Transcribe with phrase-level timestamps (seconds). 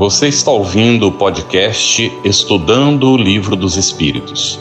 [0.00, 4.58] Você está ouvindo o podcast Estudando o Livro dos Espíritos,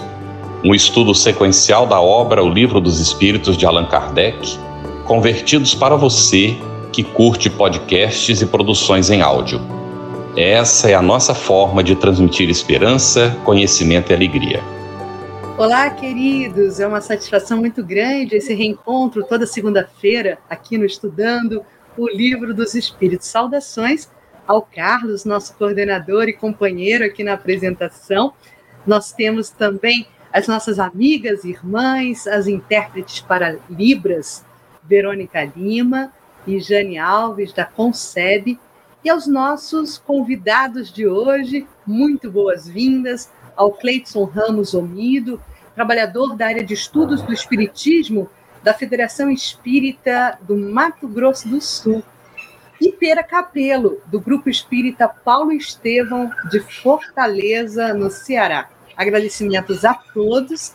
[0.66, 4.60] um estudo sequencial da obra O Livro dos Espíritos de Allan Kardec,
[5.05, 6.57] convertidos para você
[6.91, 9.62] que curte podcasts e produções em áudio.
[10.36, 14.62] Essa é a nossa forma de transmitir esperança, conhecimento e alegria.
[15.58, 16.82] Olá, queridos!
[16.82, 21.64] É uma satisfação muito grande esse reencontro toda segunda-feira aqui no Estudando
[21.98, 23.28] o Livro dos Espíritos.
[23.28, 24.09] Saudações
[24.49, 28.34] ao Carlos, nosso coordenador e companheiro aqui na apresentação.
[28.84, 34.43] Nós temos também as nossas amigas, irmãs, as intérpretes para Libras,
[34.84, 36.12] Verônica Lima
[36.48, 38.59] e Jane Alves, da Concebe,
[39.04, 45.40] e aos nossos convidados de hoje, muito boas-vindas ao Cleiton Ramos Omido,
[45.76, 48.27] trabalhador da área de estudos do Espiritismo
[48.63, 52.04] da Federação Espírita do Mato Grosso do Sul,
[52.80, 58.70] e Pera Capelo, do Grupo Espírita Paulo Estevão, de Fortaleza, no Ceará.
[58.96, 60.74] Agradecimentos a todos,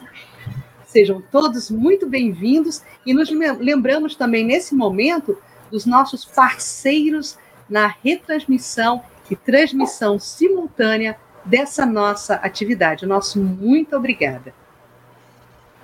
[0.86, 5.38] sejam todos muito bem-vindos e nos lembramos também nesse momento
[5.70, 7.38] dos nossos parceiros
[7.68, 13.06] na retransmissão e transmissão simultânea dessa nossa atividade.
[13.06, 14.54] Nosso muito obrigada.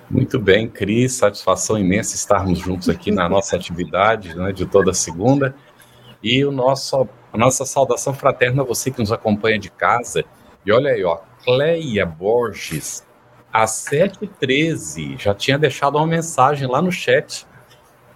[0.09, 5.55] Muito bem, Cris, satisfação imensa estarmos juntos aqui na nossa atividade né, de toda segunda.
[6.23, 10.23] E o nosso, a nossa saudação fraterna a você que nos acompanha de casa.
[10.65, 13.05] E olha aí, ó, Cleia Borges,
[13.51, 17.47] às 7h13, já tinha deixado uma mensagem lá no chat.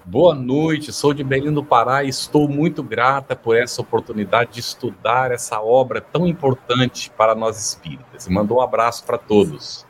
[0.06, 4.60] Boa noite, sou de Belém do Pará e estou muito grata por essa oportunidade de
[4.60, 8.28] estudar essa obra tão importante para nós espíritas.
[8.28, 9.84] Mandou um abraço para todos.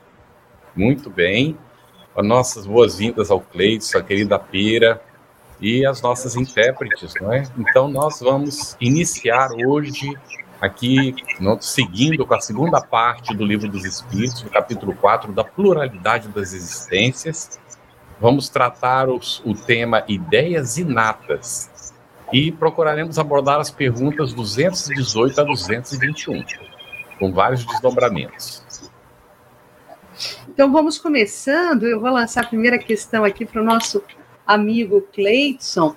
[0.73, 1.57] Muito bem.
[2.15, 5.01] Nossas boas-vindas ao Cleiton, a querida Pira,
[5.59, 7.43] e as nossas intérpretes, não é?
[7.57, 10.13] Então nós vamos iniciar hoje
[10.59, 11.15] aqui,
[11.59, 16.53] seguindo com a segunda parte do Livro dos Espíritos, no capítulo 4, da pluralidade das
[16.53, 17.59] existências.
[18.19, 21.93] Vamos tratar os, o tema ideias inatas
[22.31, 26.43] e procuraremos abordar as perguntas 218 a 221,
[27.19, 28.63] com vários desdobramentos.
[30.47, 31.83] Então vamos começando.
[31.83, 34.01] Eu vou lançar a primeira questão aqui para o nosso
[34.45, 35.95] amigo Cleidson.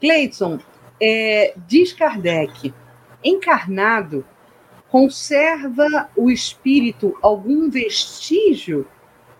[0.00, 0.58] Cleidson,
[1.00, 2.72] é, diz Kardec,
[3.22, 4.24] encarnado,
[4.88, 8.86] conserva o espírito algum vestígio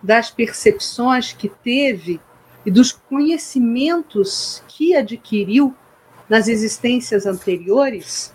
[0.01, 2.19] das percepções que teve
[2.65, 5.75] e dos conhecimentos que adquiriu
[6.29, 8.31] nas existências anteriores?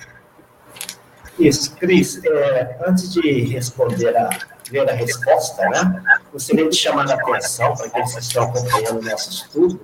[1.39, 4.29] Isso, Cris, é, antes de responder a
[4.63, 9.31] primeira resposta, né, gostaria de chamar a atenção para aqueles que estão acompanhando o nosso
[9.31, 9.81] estudo,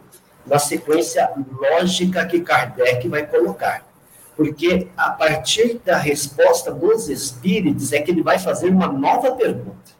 [0.46, 3.86] na sequência lógica que Kardec vai colocar.
[4.36, 9.92] Porque a partir da resposta dos espíritos é que ele vai fazer uma nova pergunta.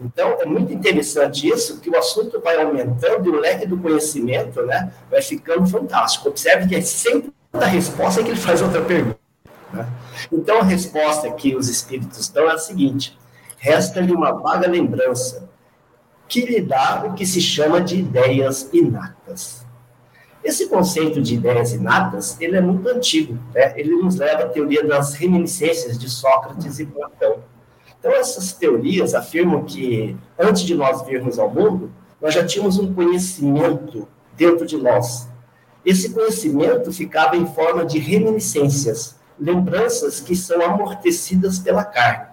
[0.00, 4.62] Então, é muito interessante isso, que o assunto vai aumentando e o leque do conhecimento
[4.62, 6.28] né, vai ficando fantástico.
[6.28, 9.18] Observe que é sempre da resposta que ele faz outra pergunta.
[9.72, 9.86] Né?
[10.30, 13.18] Então, a resposta que os espíritos dão é a seguinte:
[13.58, 15.48] resta-lhe uma vaga lembrança
[16.28, 19.57] que lhe dá o que se chama de ideias inatas.
[20.48, 23.74] Esse conceito de ideias inatas, ele é muito antigo, né?
[23.76, 27.40] ele nos leva à teoria das reminiscências de Sócrates e Platão.
[28.00, 32.94] Então, essas teorias afirmam que, antes de nós virmos ao mundo, nós já tínhamos um
[32.94, 34.08] conhecimento
[34.38, 35.28] dentro de nós.
[35.84, 42.28] Esse conhecimento ficava em forma de reminiscências, lembranças que são amortecidas pela carne.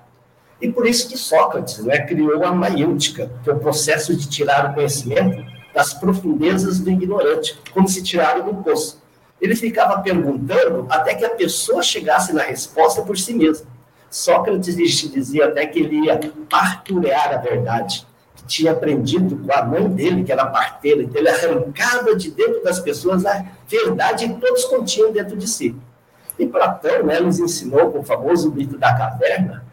[0.62, 4.72] E por isso que Sócrates né, criou a maiêutica, que é o processo de tirar
[4.72, 9.04] o conhecimento das profundezas do ignorante, como se tiraram do poço.
[9.42, 13.68] Ele ficava perguntando até que a pessoa chegasse na resposta por si mesma.
[14.10, 16.18] Sócrates dizia até que ele ia
[16.50, 21.28] parturear a verdade, que tinha aprendido com a mãe dele, que era parteira, então ele
[21.28, 25.76] arrancava de dentro das pessoas a verdade que todos continham dentro de si.
[26.40, 29.65] E Platão né, nos ensinou com o famoso mito da caverna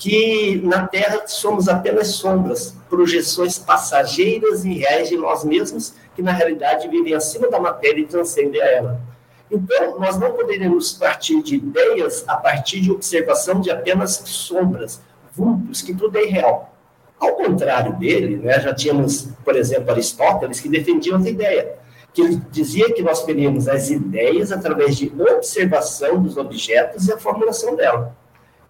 [0.00, 6.32] que na Terra somos apenas sombras, projeções passageiras e reais de nós mesmos, que na
[6.32, 9.00] realidade vivem acima da matéria e transcendem a ela.
[9.50, 15.02] Então, nós não poderíamos partir de ideias a partir de observação de apenas sombras,
[15.34, 16.74] vultos, que tudo é irreal.
[17.18, 21.74] Ao contrário dele, né, já tínhamos, por exemplo, Aristóteles, que defendia outra ideia,
[22.14, 27.18] que ele dizia que nós teríamos as ideias através de observação dos objetos e a
[27.18, 28.16] formulação dela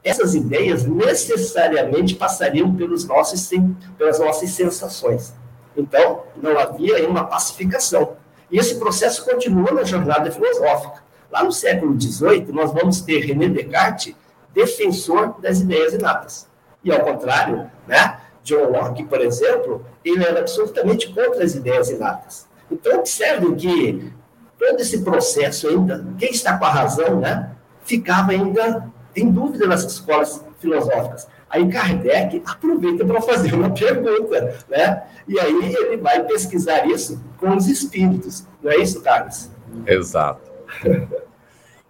[0.03, 3.51] essas ideias necessariamente passariam pelos nossos,
[3.99, 5.35] pelas nossas sensações.
[5.77, 8.17] Então, não havia uma pacificação.
[8.51, 11.03] E esse processo continua na jornada filosófica.
[11.31, 14.15] Lá no século XVIII, nós vamos ter René Descartes
[14.53, 16.49] defensor das ideias inatas.
[16.83, 22.49] E ao contrário, né, John Locke, por exemplo, ele era absolutamente contra as ideias inatas.
[22.71, 24.13] Então, observem que
[24.59, 27.51] todo esse processo ainda, quem está com a razão, né,
[27.85, 31.29] ficava ainda em dúvida nas escolas filosóficas.
[31.49, 35.03] Aí Kardec aproveita para fazer uma pergunta, né?
[35.27, 38.47] E aí ele vai pesquisar isso com os espíritos.
[38.63, 39.51] Não é isso, Carlos?
[39.87, 40.51] Exato.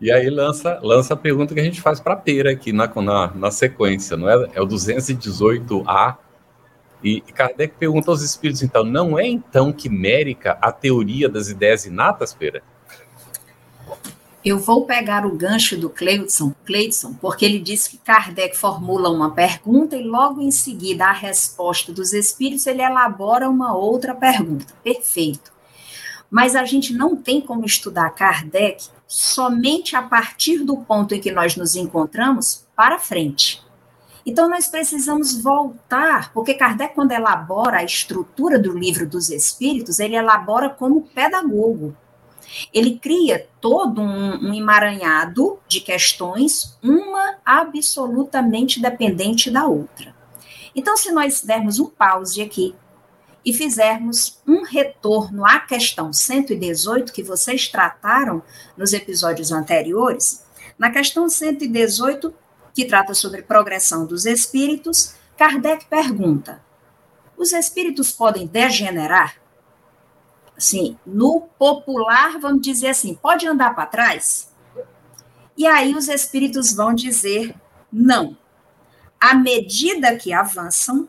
[0.01, 3.27] E aí lança, lança a pergunta que a gente faz para Pera aqui na, na,
[3.35, 4.49] na, sequência, não é?
[4.55, 6.17] É o 218A.
[7.05, 12.33] E Kardec pergunta aos espíritos, então, não é então quimérica a teoria das ideias inatas,
[12.33, 12.63] Pera?
[14.43, 19.33] Eu vou pegar o gancho do Cleidson, Cleidson, porque ele diz que Kardec formula uma
[19.33, 24.73] pergunta e logo em seguida a resposta dos espíritos ele elabora uma outra pergunta.
[24.83, 25.53] Perfeito.
[26.31, 31.31] Mas a gente não tem como estudar Kardec somente a partir do ponto em que
[31.31, 33.63] nós nos encontramos para frente.
[34.25, 40.17] Então nós precisamos voltar, porque Kardec quando elabora a estrutura do livro dos espíritos, ele
[40.17, 41.95] elabora como pedagogo.
[42.73, 50.15] Ele cria todo um, um emaranhado de questões, uma absolutamente dependente da outra.
[50.75, 52.75] Então, se nós dermos um pause aqui
[53.45, 58.43] e fizermos um retorno à questão 118 que vocês trataram
[58.77, 60.45] nos episódios anteriores,
[60.79, 62.33] na questão 118,
[62.75, 66.63] que trata sobre progressão dos espíritos, Kardec pergunta:
[67.37, 69.37] os espíritos podem degenerar?
[70.61, 74.53] Assim, no popular, vamos dizer assim, pode andar para trás?
[75.57, 77.55] E aí os espíritos vão dizer
[77.91, 78.37] não.
[79.19, 81.09] À medida que avançam,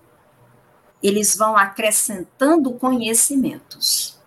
[1.04, 4.18] eles vão acrescentando conhecimentos.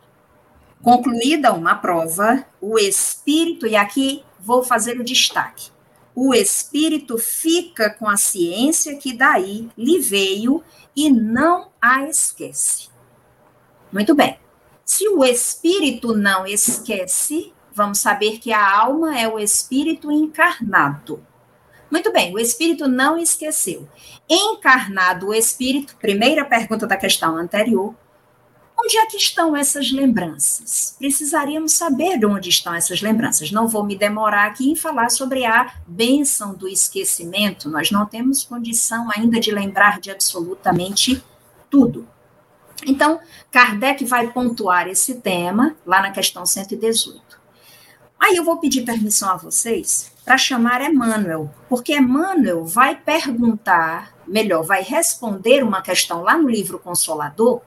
[0.82, 5.70] Concluída uma prova, o espírito, e aqui vou fazer o destaque:
[6.15, 10.62] o espírito fica com a ciência que daí lhe veio
[10.94, 12.88] e não a esquece.
[13.91, 14.44] Muito bem.
[14.84, 21.25] Se o espírito não esquece, vamos saber que a alma é o espírito encarnado.
[21.90, 23.88] Muito bem, o espírito não esqueceu.
[24.28, 27.94] Encarnado o espírito, primeira pergunta da questão anterior,
[28.78, 30.96] onde é que estão essas lembranças?
[30.98, 33.50] Precisaríamos saber de onde estão essas lembranças.
[33.50, 38.44] Não vou me demorar aqui em falar sobre a bênção do esquecimento, nós não temos
[38.44, 41.22] condição ainda de lembrar de absolutamente
[41.70, 42.06] tudo.
[42.86, 43.20] Então,
[43.50, 47.22] Kardec vai pontuar esse tema lá na questão 118.
[48.20, 54.62] Aí eu vou pedir permissão a vocês para chamar Emmanuel, porque Emmanuel vai perguntar, melhor,
[54.62, 57.60] vai responder uma questão lá no livro Consolador.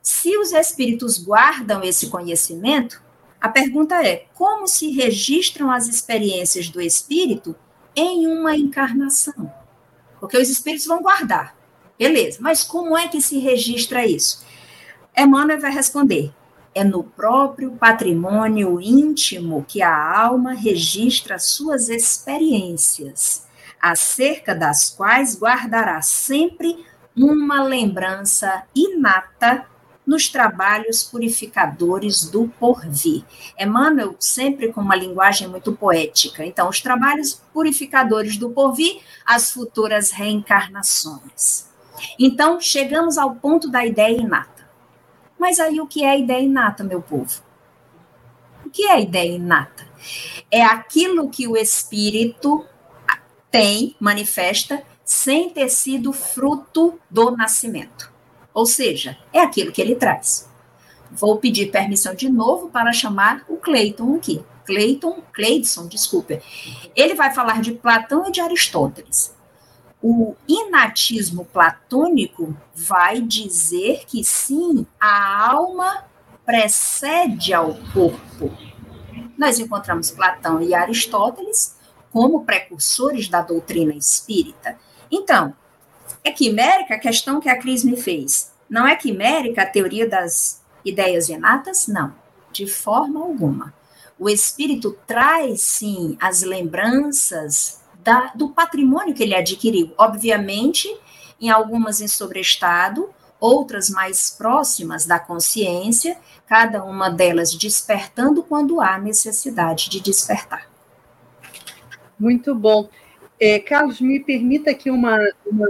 [0.00, 3.02] Se os espíritos guardam esse conhecimento,
[3.40, 7.56] a pergunta é: como se registram as experiências do espírito
[7.96, 9.52] em uma encarnação?
[10.20, 11.56] Porque os espíritos vão guardar.
[12.02, 14.44] Beleza, mas como é que se registra isso?
[15.16, 16.32] Emmanuel vai responder:
[16.74, 23.46] é no próprio patrimônio íntimo que a alma registra suas experiências,
[23.80, 26.84] acerca das quais guardará sempre
[27.16, 29.64] uma lembrança inata
[30.04, 33.24] nos trabalhos purificadores do porvir.
[33.56, 36.44] Emmanuel sempre com uma linguagem muito poética.
[36.44, 41.70] Então, os trabalhos purificadores do porvir, as futuras reencarnações.
[42.18, 44.68] Então, chegamos ao ponto da ideia inata.
[45.38, 47.42] Mas aí o que é a ideia inata, meu povo?
[48.64, 49.86] O que é a ideia inata?
[50.50, 52.64] É aquilo que o espírito
[53.50, 58.10] tem, manifesta, sem ter sido fruto do nascimento.
[58.54, 60.48] Ou seja, é aquilo que ele traz.
[61.10, 64.42] Vou pedir permissão de novo para chamar o Cleiton aqui.
[64.64, 66.40] Cleiton, Cleidson, desculpe.
[66.94, 69.34] Ele vai falar de Platão e de Aristóteles
[70.02, 76.04] o inatismo platônico vai dizer que sim, a alma
[76.44, 78.50] precede ao corpo.
[79.38, 81.76] Nós encontramos Platão e Aristóteles
[82.10, 84.76] como precursores da doutrina espírita.
[85.10, 85.54] Então,
[86.24, 88.52] é quimérica a questão que a Cris me fez.
[88.68, 91.86] Não é quimérica a teoria das ideias inatas?
[91.86, 92.12] Não,
[92.52, 93.72] de forma alguma.
[94.18, 99.92] O espírito traz, sim, as lembranças da, do patrimônio que ele adquiriu.
[99.96, 100.88] Obviamente,
[101.40, 106.16] em algumas em sobrestado, outras mais próximas da consciência,
[106.46, 110.68] cada uma delas despertando quando há necessidade de despertar.
[112.18, 112.88] Muito bom.
[113.40, 115.68] É, Carlos, me permita aqui uma, uma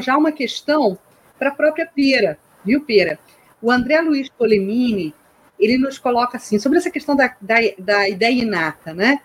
[0.00, 0.98] já uma questão
[1.38, 3.18] para a própria Pera, viu, Pera?
[3.60, 5.14] O André Luiz Polemini,
[5.58, 9.20] ele nos coloca assim, sobre essa questão da, da, da ideia inata, né?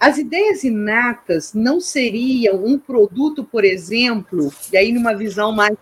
[0.00, 5.76] As ideias inatas não seriam um produto, por exemplo, e aí numa visão mais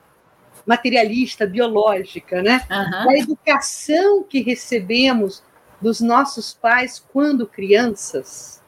[0.67, 2.61] materialista, biológica, né?
[2.69, 3.07] Uhum.
[3.07, 5.43] Da educação que recebemos
[5.81, 8.61] dos nossos pais quando crianças?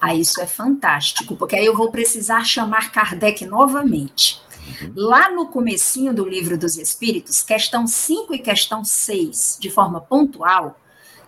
[0.00, 4.42] Ah, isso é fantástico, porque aí eu vou precisar chamar Kardec novamente.
[4.82, 4.92] Uhum.
[4.96, 10.79] Lá no comecinho do livro dos Espíritos, questão 5 e questão 6, de forma pontual,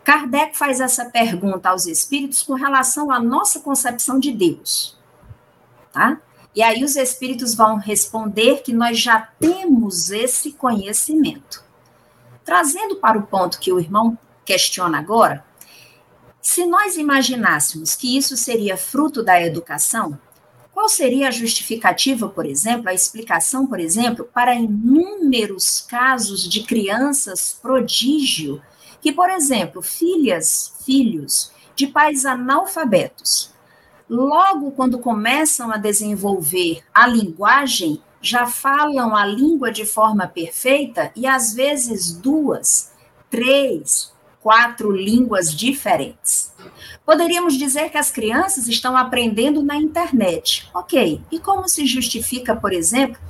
[0.05, 4.99] Kardec faz essa pergunta aos espíritos com relação à nossa concepção de Deus.
[5.93, 6.21] Tá?
[6.55, 11.65] E aí os espíritos vão responder que nós já temos esse conhecimento.
[12.45, 15.45] Trazendo para o ponto que o irmão questiona agora,
[16.41, 20.19] se nós imaginássemos que isso seria fruto da educação,
[20.73, 27.57] qual seria a justificativa, por exemplo, a explicação, por exemplo, para inúmeros casos de crianças
[27.63, 28.61] prodígio
[29.03, 33.53] que, por exemplo, filhas, filhos de pais analfabetos,
[34.09, 41.27] logo quando começam a desenvolver a linguagem, já falam a língua de forma perfeita e
[41.27, 42.93] às vezes duas,
[43.29, 46.53] três, quatro línguas diferentes.
[47.05, 50.69] Poderíamos dizer que as crianças estão aprendendo na internet.
[50.73, 53.21] Ok, e como se justifica, por exemplo,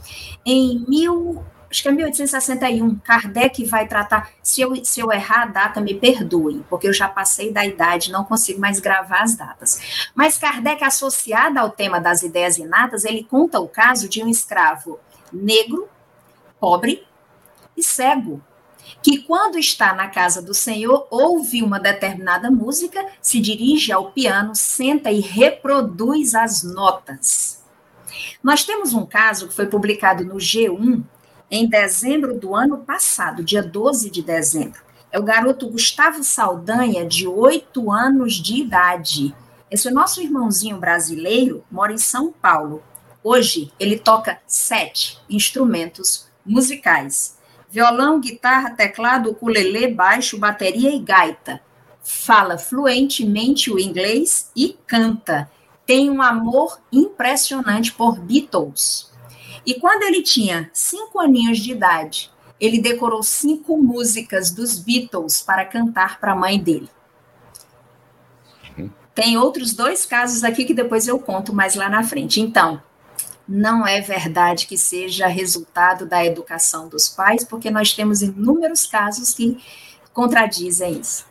[0.45, 4.31] em mil, acho que é 1861, Kardec vai tratar.
[4.43, 8.13] Se eu, se eu errar a data, me perdoe, porque eu já passei da idade,
[8.13, 10.11] não consigo mais gravar as datas.
[10.15, 15.01] Mas Kardec, associado ao tema das ideias inatas, ele conta o caso de um escravo
[15.33, 15.89] negro,
[16.61, 17.07] pobre
[17.75, 18.43] e cego,
[19.03, 24.55] que quando está na casa do Senhor, ouve uma determinada música, se dirige ao piano,
[24.55, 27.63] senta e reproduz as notas.
[28.43, 31.03] Nós temos um caso que foi publicado no G1
[31.55, 34.81] em dezembro do ano passado, dia 12 de dezembro.
[35.13, 39.35] É o garoto Gustavo Saldanha, de 8 anos de idade.
[39.71, 42.83] Esse nosso irmãozinho brasileiro mora em São Paulo.
[43.23, 47.37] Hoje ele toca sete instrumentos musicais:
[47.69, 51.61] violão, guitarra, teclado, ukulele, baixo, bateria e gaita.
[52.03, 55.51] Fala fluentemente o inglês e canta.
[55.85, 59.12] Tem um amor impressionante por Beatles.
[59.65, 65.65] E quando ele tinha cinco aninhos de idade, ele decorou cinco músicas dos Beatles para
[65.65, 66.89] cantar para a mãe dele.
[69.15, 72.41] Tem outros dois casos aqui que depois eu conto mais lá na frente.
[72.41, 72.83] Então,
[73.47, 79.35] não é verdade que seja resultado da educação dos pais, porque nós temos inúmeros casos
[79.35, 79.59] que
[80.13, 81.27] contradizem isso.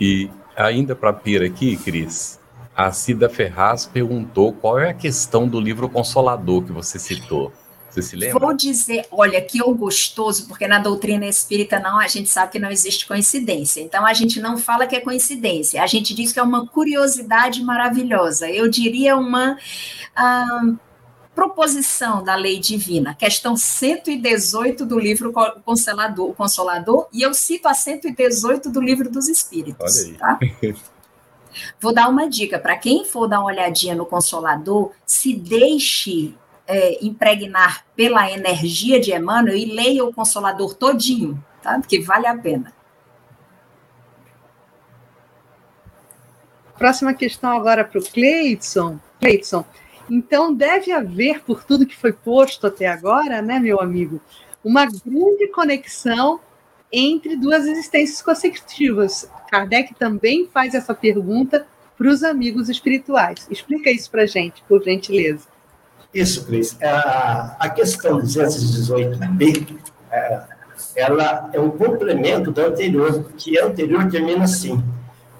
[0.00, 2.40] E ainda para pira aqui, Cris,
[2.76, 7.50] a Cida Ferraz perguntou qual é a questão do livro Consolador que você citou.
[7.88, 8.38] Você se lembra?
[8.38, 12.58] Vou dizer, olha, que o gostoso, porque na doutrina espírita não, a gente sabe que
[12.58, 13.80] não existe coincidência.
[13.80, 17.62] Então a gente não fala que é coincidência, a gente diz que é uma curiosidade
[17.62, 18.50] maravilhosa.
[18.50, 19.56] Eu diria uma
[20.14, 20.74] ah,
[21.34, 25.32] proposição da lei divina, questão 118 do livro
[25.64, 29.96] Consolador, Consolador, e eu cito a 118 do livro dos Espíritos.
[29.96, 30.18] Olha aí.
[30.18, 30.38] Tá?
[31.80, 36.34] Vou dar uma dica para quem for dar uma olhadinha no Consolador, se deixe
[36.66, 41.78] é, impregnar pela energia de Emmanuel e leia o Consolador todinho, tá?
[41.78, 42.72] Porque vale a pena.
[46.76, 48.98] Próxima questão agora para o Cleidson.
[49.18, 49.64] Cleidson,
[50.10, 54.20] então deve haver, por tudo que foi posto até agora, né, meu amigo,
[54.62, 56.40] uma grande conexão
[56.92, 59.28] entre duas existências consecutivas.
[59.50, 61.66] Kardec também faz essa pergunta
[61.96, 63.46] para os amigos espirituais.
[63.50, 65.46] Explica isso para a gente, por gentileza.
[66.12, 66.76] Isso, Cris.
[66.80, 69.78] É, a questão 218b,
[70.10, 70.42] é,
[70.94, 74.82] ela é um complemento da anterior, que a anterior termina assim,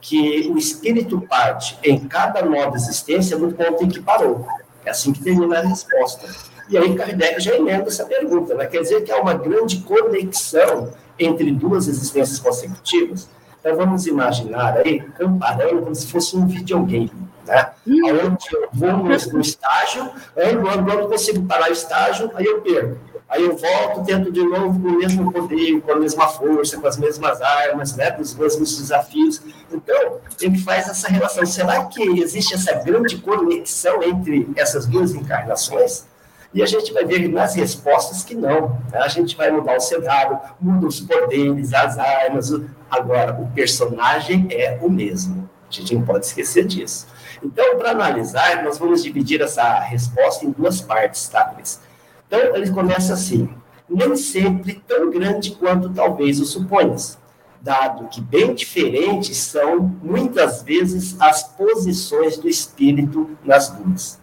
[0.01, 4.47] que o espírito parte em cada nova existência no ponto em que parou.
[4.85, 6.29] É assim que termina a resposta.
[6.69, 8.67] E aí Kardec já emenda essa pergunta, né?
[8.67, 13.29] quer dizer que há uma grande conexão entre duas existências consecutivas.
[13.61, 17.11] Então vamos imaginar aí, comparando como se fosse um videogame,
[17.47, 17.71] né?
[17.87, 22.61] Onde eu vou no, no estágio, ando, ando, ando, consigo parar o estágio, aí eu
[22.61, 22.97] perco.
[23.29, 26.87] Aí eu volto, tento de novo com o mesmo poder, com a mesma força, com
[26.87, 29.43] as mesmas armas, né, com os mesmos desafios.
[29.73, 31.45] Então, ele faz essa relação.
[31.45, 36.07] Será que existe essa grande conexão entre essas duas encarnações?
[36.55, 38.81] E a gente vai ver nas respostas que não.
[38.91, 38.99] Né?
[38.99, 42.51] A gente vai mudar o cenário, muda os poderes, as armas.
[42.91, 45.49] Agora, o personagem é o mesmo.
[45.69, 47.07] A gente não pode esquecer disso.
[47.43, 51.81] Então, para analisar, nós vamos dividir essa resposta em duas partes, tá, Cris?
[52.27, 53.49] Então, ele começa assim:
[53.89, 57.19] nem sempre tão grande quanto talvez o suponhas.
[57.61, 64.21] dado que bem diferentes são, muitas vezes, as posições do espírito nas duas.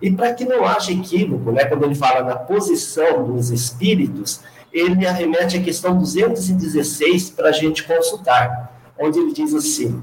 [0.00, 4.40] E para que não haja equívoco, né, quando ele fala na posição dos espíritos,
[4.72, 10.02] ele arremete a questão 216 para a gente consultar, onde ele diz assim: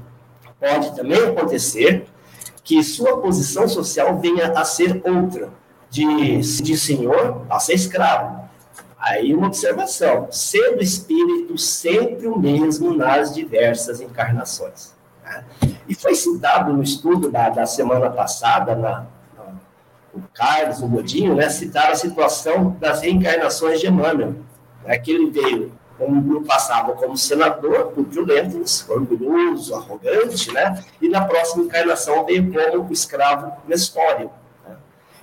[0.60, 2.06] pode também acontecer
[2.62, 5.50] que sua posição social venha a ser outra,
[5.90, 8.46] de, de senhor a ser escravo.
[8.98, 14.94] Aí uma observação: sendo espírito sempre o mesmo nas diversas encarnações.
[15.24, 15.44] Né?
[15.88, 19.06] E foi citado no estudo da, da semana passada, na,
[20.14, 24.34] o Carlos, o Godinho, né, citaram a situação das reencarnações de Emmanuel
[24.84, 30.80] né, que ele veio como no passado como senador, por violentos, orgulhoso, arrogante, né?
[31.02, 34.30] E na próxima encarnação veio como escravo Nestório.
[34.64, 34.76] Né?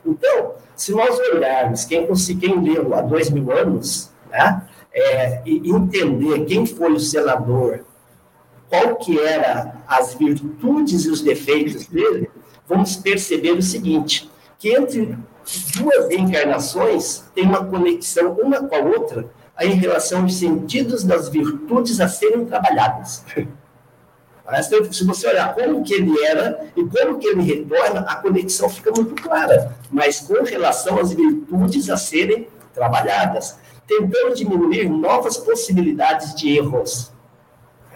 [0.06, 2.06] Então, se nós olharmos quem,
[2.38, 4.64] quem leu há dois mil anos, né?
[4.94, 7.86] É, e entender quem foi o senador,
[8.70, 12.30] qual que era as virtudes e os defeitos dele,
[12.68, 15.18] vamos perceber o seguinte, que entre
[15.78, 19.30] duas encarnações tem uma conexão uma com a outra
[19.62, 23.24] em relação aos sentidos das virtudes a serem trabalhadas.
[24.92, 28.92] Se você olhar como que ele era e como que ele retorna, a conexão fica
[28.92, 33.58] muito clara, mas com relação às virtudes a serem trabalhadas,
[33.88, 37.12] tentando diminuir novas possibilidades de erros.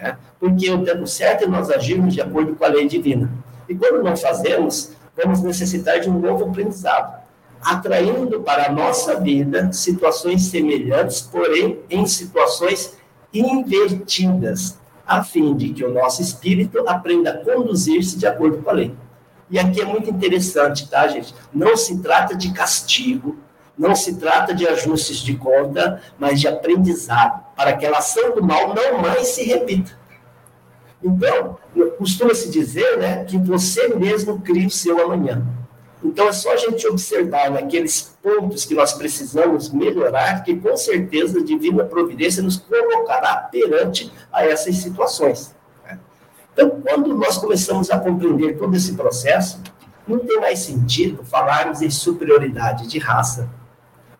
[0.00, 0.16] Né?
[0.40, 3.30] Porque o tempo certo é nós agirmos de acordo com a lei divina.
[3.68, 7.20] E quando não fazemos, vamos necessitar de um novo aprendizado
[7.62, 12.96] atraindo para a nossa vida situações semelhantes, porém em situações
[13.32, 18.74] invertidas, a fim de que o nosso espírito aprenda a conduzir-se de acordo com a
[18.74, 18.94] lei.
[19.50, 21.34] E aqui é muito interessante, tá, gente?
[21.52, 23.36] Não se trata de castigo,
[23.76, 28.42] não se trata de ajustes de conta, mas de aprendizado, para que a ação do
[28.42, 29.98] mal não mais se repita.
[31.02, 31.58] Então,
[31.98, 35.42] costuma-se dizer né, que você mesmo cria o seu amanhã.
[36.02, 41.40] Então, é só a gente observar naqueles pontos que nós precisamos melhorar, que com certeza
[41.40, 45.54] a divina providência nos colocará perante a essas situações.
[45.84, 45.98] Né?
[46.52, 49.60] Então, quando nós começamos a compreender todo esse processo,
[50.06, 53.48] não tem mais sentido falarmos em superioridade de raça,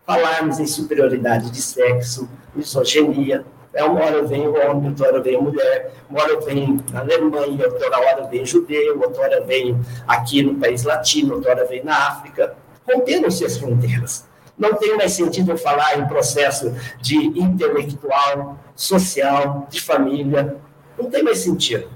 [0.05, 5.93] falarmos em superioridade de sexo, misoginia, é, uma hora vem homem, outra hora vem mulher,
[6.09, 11.35] uma hora vem Alemanha, outra hora vem judeu, outra hora vem aqui no país latino,
[11.35, 12.55] outra hora vem na África.
[12.85, 14.25] Romperam-se as fronteiras.
[14.57, 20.57] Não tem mais sentido falar em processo de intelectual, social, de família.
[20.97, 21.87] Não tem mais sentido.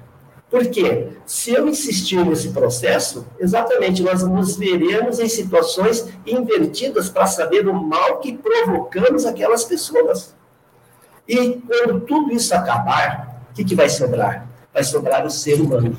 [0.50, 1.10] Por quê?
[1.26, 7.74] Se eu insistir nesse processo, exatamente nós nos veremos em situações invertidas para saber o
[7.74, 10.34] mal que provocamos aquelas pessoas.
[11.28, 14.48] E quando tudo isso acabar, o que, que vai sobrar?
[14.74, 15.98] Vai sobrar o ser humano.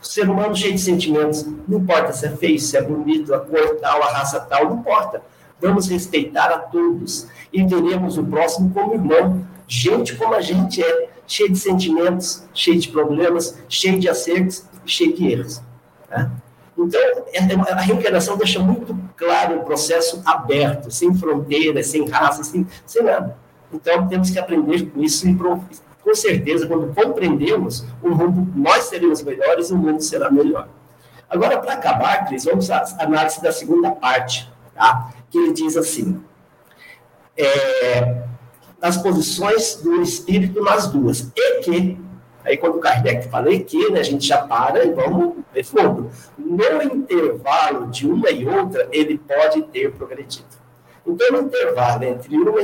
[0.00, 1.44] O ser humano cheio de sentimentos.
[1.66, 4.76] Não importa se é feio, se é bonito, a cor tal, a raça tal, não
[4.80, 5.22] importa.
[5.60, 9.46] Vamos respeitar a todos e veremos o próximo como irmão.
[9.66, 15.14] Gente como a gente é, cheio de sentimentos, cheio de problemas, cheio de acertos, cheio
[15.14, 15.60] de erros.
[16.10, 16.30] Né?
[16.76, 17.00] Então,
[17.32, 22.66] é, é, a reencarnação deixa muito claro o processo aberto, sem fronteiras, sem raça, sem,
[22.86, 23.36] sem nada.
[23.72, 29.22] Então, temos que aprender com isso e, com certeza, quando compreendemos, o mundo, nós seremos
[29.22, 30.68] melhores e o mundo será melhor.
[31.28, 35.12] Agora, para acabar, Cris, vamos à análise da segunda parte, tá?
[35.30, 36.22] que ele diz assim,
[37.36, 38.22] é,
[38.80, 41.98] as posições do espírito nas duas, e que,
[42.44, 45.64] aí quando o Kardec fala e que, né, a gente já para e vamos ver
[45.64, 46.10] fundo.
[46.38, 50.46] No intervalo de uma e outra, ele pode ter progredido.
[51.08, 52.60] Então, no intervalo entre uma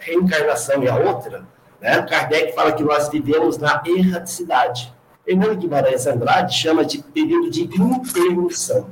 [0.00, 1.46] reencarnação e a outra,
[1.80, 4.92] né, Kardec fala que nós vivemos na erraticidade.
[5.24, 8.88] Fernando Guimarães Andrade chama de período de intermissão.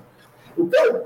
[0.57, 1.03] Então,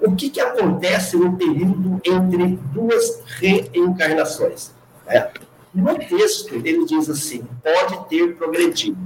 [0.00, 4.72] o que, que acontece no período entre duas reencarnações?
[5.06, 5.30] É,
[5.72, 8.98] no texto, ele diz assim: pode ter progredido.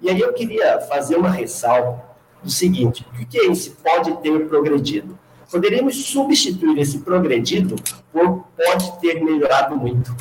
[0.00, 2.02] E aí eu queria fazer uma ressalva
[2.42, 5.18] do seguinte: o que é esse pode ter progredido?
[5.50, 7.74] Poderíamos substituir esse progredido
[8.12, 10.14] por pode ter melhorado muito.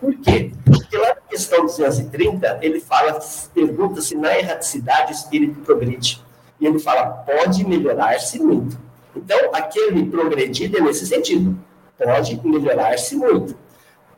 [0.00, 0.52] Por quê?
[0.64, 3.20] Porque lá na questão 230, ele fala,
[3.54, 6.20] pergunta se na erraticidade o espírito progride.
[6.58, 8.76] E ele fala, pode melhorar-se muito.
[9.14, 11.56] Então, aquele progredido é nesse sentido.
[11.96, 13.54] Pode melhorar-se muito.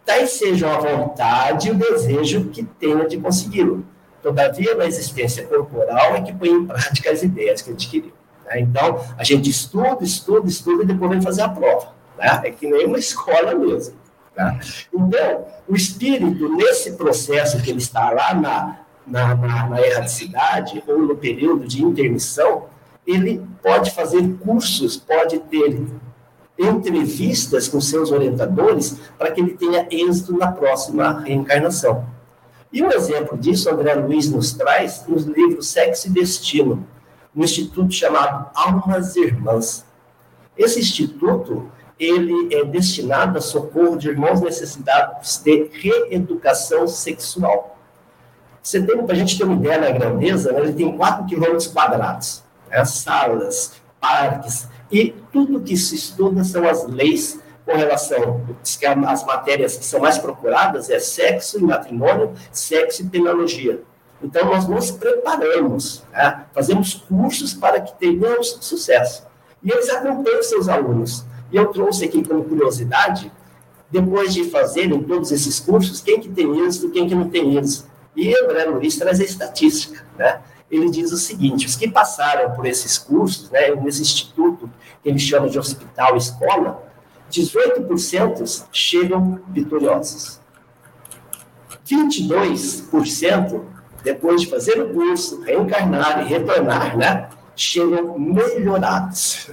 [0.05, 3.85] Tais sejam a vontade e o desejo que tenha de consegui-lo.
[4.23, 8.13] Todavia, na existência corporal é que põe em prática as ideias que adquiriu.
[8.47, 8.61] Né?
[8.61, 11.89] Então, a gente estuda, estuda, estuda e depois vem fazer a prova.
[12.19, 12.41] Né?
[12.45, 13.95] É que nem uma escola mesmo.
[14.35, 14.59] Tá?
[14.93, 20.99] Então, o espírito, nesse processo que ele está lá na, na, na, na erraticidade ou
[20.99, 22.67] no período de intermissão,
[23.07, 25.85] ele pode fazer cursos, pode ter
[26.59, 32.07] entrevistas com seus orientadores para que ele tenha êxito na próxima reencarnação.
[32.73, 36.87] E um exemplo disso, André Luiz nos traz nos livros Sexo e Destino,
[37.35, 39.85] no instituto chamado Almas Irmãs.
[40.57, 47.79] Esse instituto ele é destinado a socorro de irmãos necessitados de reeducação sexual.
[48.63, 51.67] Você tem, para a gente ter uma ideia da grandeza, né, ele tem 4 quilômetros
[51.69, 58.45] quadrados, né, salas, parques, e tudo que se estuda são as leis com relação
[59.07, 63.83] às matérias que são mais procuradas é sexo e matrimônio, sexo e penologia.
[64.23, 66.45] Então, nós nos preparamos, né?
[66.53, 69.27] fazemos cursos para que tenhamos sucesso.
[69.63, 71.25] E eles acompanham seus alunos.
[71.51, 73.31] E eu trouxe aqui como curiosidade,
[73.91, 77.91] depois de fazerem todos esses cursos, quem que tem êxito, quem que não tem êxito.
[78.17, 80.41] E André Luiz traz a estatística, né?
[80.71, 84.71] Ele diz o seguinte, os que passaram por esses cursos, né, nesse instituto
[85.03, 86.83] que ele chama de hospital escola,
[87.31, 90.41] 18% chegam vitoriosos.
[91.87, 93.63] 22%,
[94.03, 99.51] depois de fazer o curso, reencarnar e retornar, né, chegam melhorados.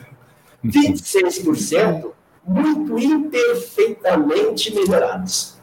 [0.64, 2.12] 26%
[2.46, 5.58] muito imperfeitamente melhorados.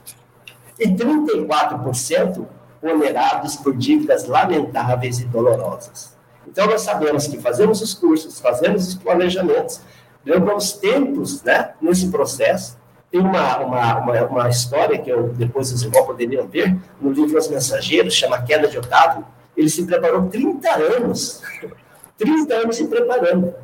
[0.78, 2.46] E 34%
[2.82, 6.16] onerados por dívidas lamentáveis e dolorosas.
[6.46, 9.80] Então, nós sabemos que fazemos os cursos, fazemos os planejamentos,
[10.24, 12.75] levamos tempos né, nesse processo.
[13.10, 17.38] Tem uma, uma, uma, uma história que eu, depois os irmãos poderiam ver no livro
[17.38, 19.24] Os Mensageiros, chama Queda de Otávio.
[19.56, 21.42] Ele se preparou 30 anos,
[22.18, 23.54] 30 anos se preparando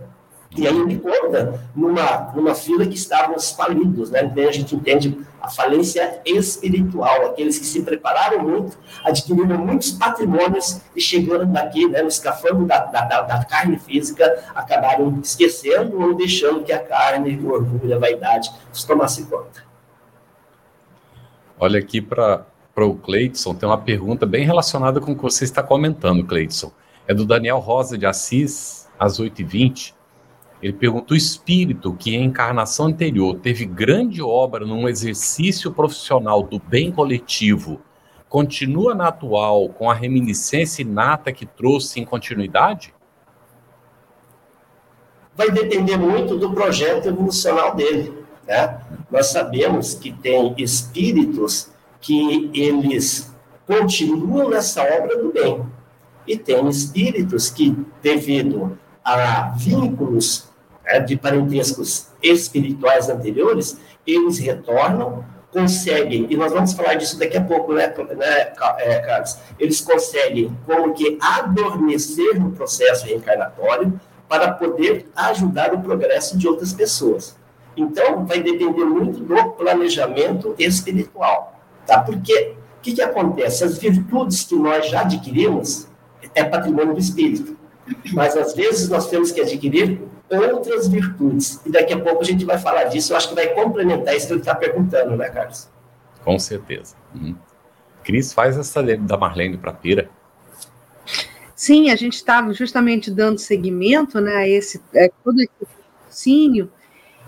[0.57, 4.25] e aí ele conta numa, numa fila que estávamos falidos, né?
[4.25, 10.81] Então a gente entende a falência espiritual, aqueles que se prepararam muito, adquiriram muitos patrimônios
[10.95, 16.63] e chegando daqui, né, no escafando da, da, da carne física, acabaram esquecendo ou deixando
[16.63, 19.65] que a carne, o orgulho, a vaidade os tomasse conta.
[21.59, 22.45] Olha aqui para
[22.77, 26.71] o Cleidson, tem uma pergunta bem relacionada com o que você está comentando, Cleidson.
[27.07, 29.95] É do Daniel Rosa de Assis, às 8h20.
[30.63, 36.61] Ele pergunta: o espírito que em encarnação anterior teve grande obra num exercício profissional do
[36.61, 37.81] bem coletivo,
[38.29, 42.95] continua na atual com a reminiscência inata que trouxe em continuidade?
[45.35, 48.13] Vai depender muito do projeto evolucional dele.
[48.47, 48.81] Né?
[49.11, 51.71] Nós sabemos que tem espíritos
[52.01, 53.35] que eles
[53.67, 55.65] continuam nessa obra do bem.
[56.27, 60.52] E tem espíritos que, devido a vínculos
[60.99, 67.75] de parentescos espirituais anteriores, eles retornam, conseguem, e nós vamos falar disso daqui a pouco,
[67.75, 69.37] né, né é, Carlos?
[69.59, 76.73] Eles conseguem como que adormecer no processo reencarnatório para poder ajudar o progresso de outras
[76.73, 77.37] pessoas.
[77.77, 82.01] Então, vai depender muito do planejamento espiritual, tá?
[82.01, 83.63] Porque o que, que acontece?
[83.63, 85.87] As virtudes que nós já adquirimos
[86.35, 87.57] é patrimônio do espírito,
[88.13, 90.01] mas às vezes nós temos que adquirir
[90.39, 91.61] outras virtudes.
[91.67, 93.13] E daqui a pouco a gente vai falar disso.
[93.13, 95.69] Eu acho que vai complementar isso que ele está perguntando, né, Carlos?
[96.25, 96.95] Com certeza.
[97.15, 97.37] Uhum.
[98.03, 100.11] Cris, faz essa da Marlene para Pira.
[101.55, 105.51] Sim, a gente estava justamente dando seguimento né, a esse, é, todo esse
[106.05, 106.71] raciocínio.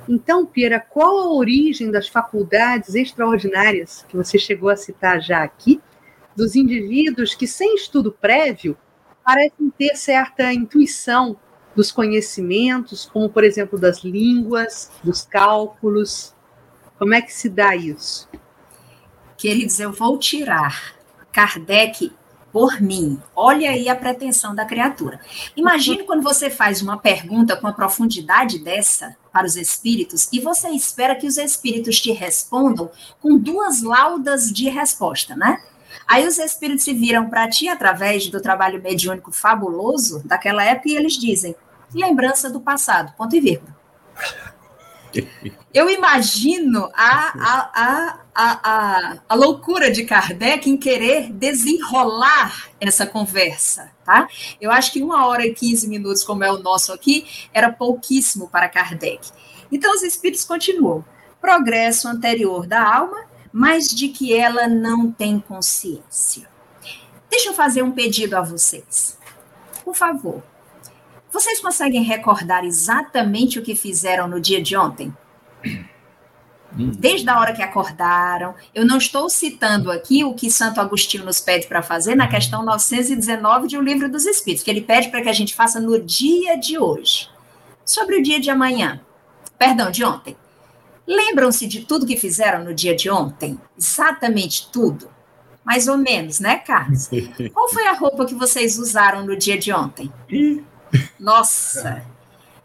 [0.09, 5.81] Então, Pira, qual a origem das faculdades extraordinárias que você chegou a citar já aqui,
[6.37, 8.77] dos indivíduos que, sem estudo prévio,
[9.25, 11.37] parecem ter certa intuição
[11.75, 16.35] dos conhecimentos, como por exemplo das línguas, dos cálculos.
[16.99, 18.29] Como é que se dá isso?
[19.37, 20.95] Queridos, eu vou tirar
[21.33, 22.13] Kardec
[22.55, 23.21] por mim.
[23.35, 25.19] Olha aí a pretensão da criatura.
[25.57, 30.69] Imagine quando você faz uma pergunta com a profundidade dessa para os espíritos e você
[30.69, 32.89] espera que os espíritos te respondam
[33.21, 35.61] com duas laudas de resposta, né?
[36.07, 40.97] Aí os espíritos se viram para ti através do trabalho mediúnico fabuloso daquela época e
[40.97, 41.55] eles dizem:
[41.95, 43.75] lembrança do passado, ponto e vírgula.
[45.73, 53.93] Eu imagino a, a, a, a, a, loucura de Kardec em querer desenrolar essa conversa,
[54.05, 54.27] tá?
[54.61, 58.49] Eu acho que uma hora e quinze minutos, como é o nosso aqui, era pouquíssimo
[58.49, 59.31] para Kardec.
[59.71, 61.05] Então, os espíritos continuam.
[61.41, 63.25] Progresso anterior da alma,
[63.57, 66.49] mas de que ela não tem consciência.
[67.31, 69.17] Deixa eu fazer um pedido a vocês.
[69.85, 70.43] Por favor,
[71.31, 75.17] vocês conseguem recordar exatamente o que fizeram no dia de ontem?
[76.77, 76.91] Hum.
[76.91, 78.53] Desde a hora que acordaram.
[78.75, 82.65] Eu não estou citando aqui o que Santo Agostinho nos pede para fazer na questão
[82.65, 86.01] 919 de O Livro dos Espíritos, que ele pede para que a gente faça no
[86.01, 87.31] dia de hoje.
[87.85, 89.01] Sobre o dia de amanhã.
[89.57, 90.37] Perdão, de ontem.
[91.07, 93.61] Lembram-se de tudo que fizeram no dia de ontem?
[93.79, 95.09] Exatamente tudo?
[95.65, 97.09] Mais ou menos, né, Carlos?
[97.53, 100.13] Qual foi a roupa que vocês usaram no dia de ontem?
[101.19, 102.05] Nossa!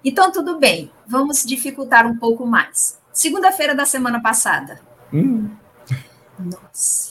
[0.04, 3.00] Então, tudo bem, vamos dificultar um pouco mais.
[3.12, 4.80] Segunda-feira da semana passada.
[5.14, 5.50] Hum.
[6.38, 7.09] Nossa.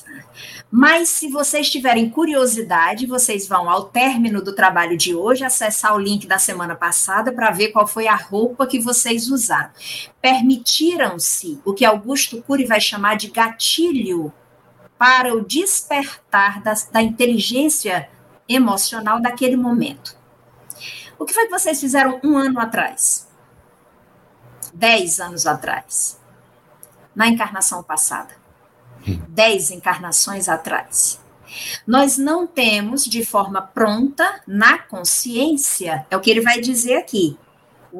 [0.71, 5.99] Mas se vocês tiverem curiosidade, vocês vão ao término do trabalho de hoje acessar o
[5.99, 9.71] link da semana passada para ver qual foi a roupa que vocês usaram.
[10.21, 14.31] Permitiram-se o que Augusto Cury vai chamar de gatilho
[14.99, 18.11] para o despertar da, da inteligência
[18.47, 20.17] emocional daquele momento.
[21.19, 23.27] O que foi que vocês fizeram um ano atrás?
[24.75, 26.21] Dez anos atrás?
[27.17, 28.38] Na encarnação passada?
[29.29, 31.21] Dez encarnações atrás?
[31.87, 37.39] Nós não temos de forma pronta, na consciência, é o que ele vai dizer aqui.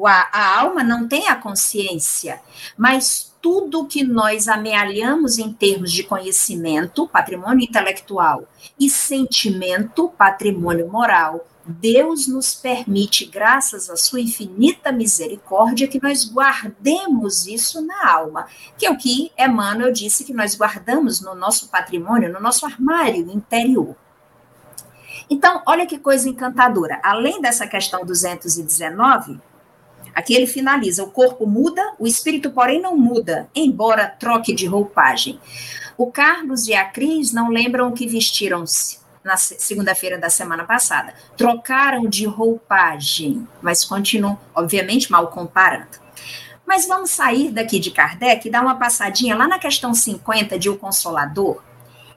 [0.05, 2.39] A, a alma não tem a consciência,
[2.77, 8.43] mas tudo que nós amealhamos em termos de conhecimento, patrimônio intelectual,
[8.79, 17.45] e sentimento, patrimônio moral, Deus nos permite, graças à sua infinita misericórdia, que nós guardemos
[17.45, 22.33] isso na alma, que é o que Emmanuel disse que nós guardamos no nosso patrimônio,
[22.33, 23.95] no nosso armário interior.
[25.29, 26.99] Então, olha que coisa encantadora.
[27.03, 29.39] Além dessa questão 219,
[30.15, 35.39] aqui ele finaliza: o corpo muda, o espírito, porém, não muda, embora troque de roupagem.
[35.95, 41.13] O Carlos e a Cris não lembram que vestiram-se na segunda-feira da semana passada.
[41.35, 45.99] Trocaram de roupagem, mas continuam, obviamente, mal comparando.
[46.65, 50.69] Mas vamos sair daqui de Kardec e dar uma passadinha lá na questão 50 de
[50.69, 51.63] O Consolador.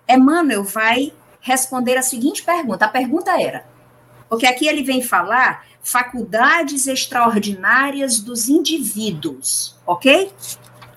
[0.08, 2.84] Emmanuel vai responder a seguinte pergunta.
[2.84, 3.64] A pergunta era:
[4.28, 10.32] porque aqui ele vem falar faculdades extraordinárias dos indivíduos, ok?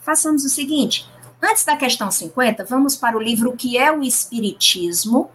[0.01, 1.09] Façamos o seguinte:
[1.41, 5.31] antes da questão 50, vamos para o livro que é o Espiritismo,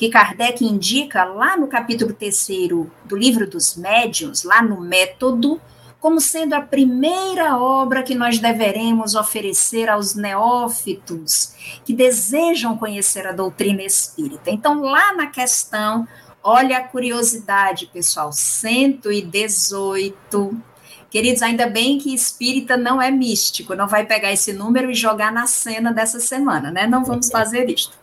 [0.00, 5.60] que Kardec indica lá no capítulo terceiro do livro dos médiuns, lá no método,
[6.00, 11.52] como sendo a primeira obra que nós deveremos oferecer aos neófitos
[11.84, 14.50] que desejam conhecer a doutrina espírita.
[14.50, 16.08] Então, lá na questão,
[16.42, 20.62] olha a curiosidade, pessoal, 118.
[21.10, 25.30] Queridos, ainda bem que espírita não é místico, não vai pegar esse número e jogar
[25.30, 26.86] na cena dessa semana, né?
[26.86, 27.99] Não vamos fazer isto.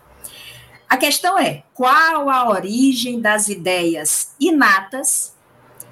[0.89, 5.36] A questão é: qual a origem das ideias inatas,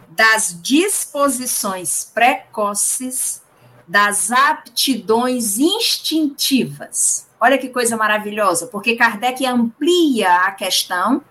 [0.10, 3.42] das disposições precoces,
[3.88, 7.28] das aptidões instintivas?
[7.40, 11.22] Olha que coisa maravilhosa, porque Kardec amplia a questão.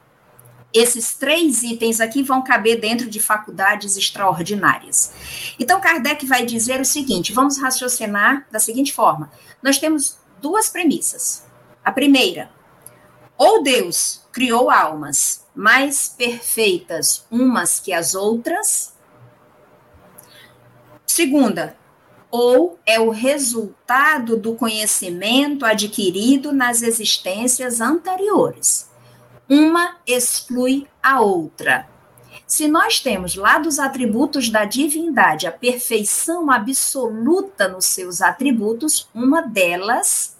[0.72, 5.12] Esses três itens aqui vão caber dentro de faculdades extraordinárias.
[5.58, 9.30] Então, Kardec vai dizer o seguinte: vamos raciocinar da seguinte forma:
[9.62, 11.46] nós temos duas premissas.
[11.84, 12.50] A primeira,
[13.36, 18.94] ou Deus criou almas mais perfeitas umas que as outras.
[21.06, 21.76] Segunda,
[22.30, 28.90] ou é o resultado do conhecimento adquirido nas existências anteriores.
[29.48, 31.88] Uma exclui a outra.
[32.46, 39.42] Se nós temos lá dos atributos da divindade a perfeição absoluta nos seus atributos, uma
[39.42, 40.33] delas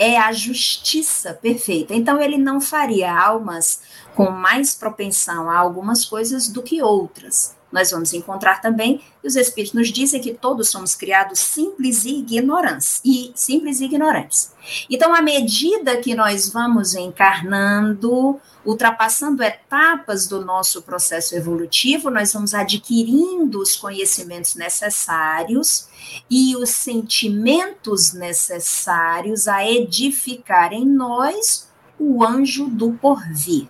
[0.00, 1.94] é a justiça perfeita.
[1.94, 3.82] Então, ele não faria almas
[4.16, 7.54] com mais propensão a algumas coisas do que outras.
[7.72, 12.18] Nós vamos encontrar também, e os Espíritos nos dizem que todos somos criados simples e
[12.18, 14.52] ignorantes, e simples e ignorantes.
[14.88, 22.54] Então, à medida que nós vamos encarnando, ultrapassando etapas do nosso processo evolutivo, nós vamos
[22.54, 25.88] adquirindo os conhecimentos necessários
[26.28, 33.68] e os sentimentos necessários a edificar em nós o anjo do porvir.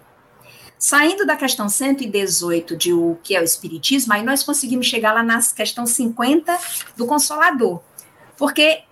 [0.80, 5.22] Saindo da questão 118 de o que é o Espiritismo, aí nós conseguimos chegar lá
[5.22, 6.58] na questão 50
[6.96, 7.82] do Consolador.
[8.38, 8.82] Porque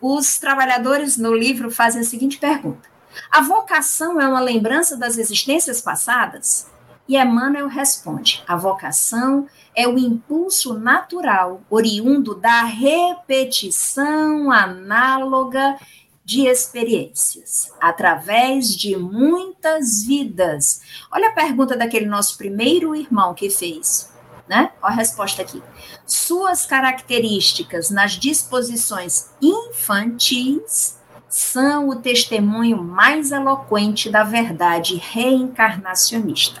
[0.00, 2.88] os trabalhadores no livro fazem a seguinte pergunta:
[3.30, 6.66] A vocação é uma lembrança das existências passadas?
[7.08, 15.78] E Emmanuel responde: a vocação é o impulso natural, oriundo da repetição análoga
[16.26, 20.80] de experiências, através de muitas vidas.
[21.12, 24.12] Olha a pergunta daquele nosso primeiro irmão que fez.
[24.48, 24.72] né?
[24.82, 25.62] Olha a resposta aqui.
[26.04, 36.60] Suas características nas disposições infantis são o testemunho mais eloquente da verdade reencarnacionista.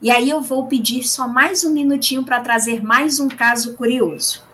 [0.00, 4.44] E aí eu vou pedir só mais um minutinho para trazer mais um caso curioso.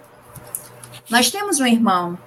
[1.10, 2.18] Nós temos um irmão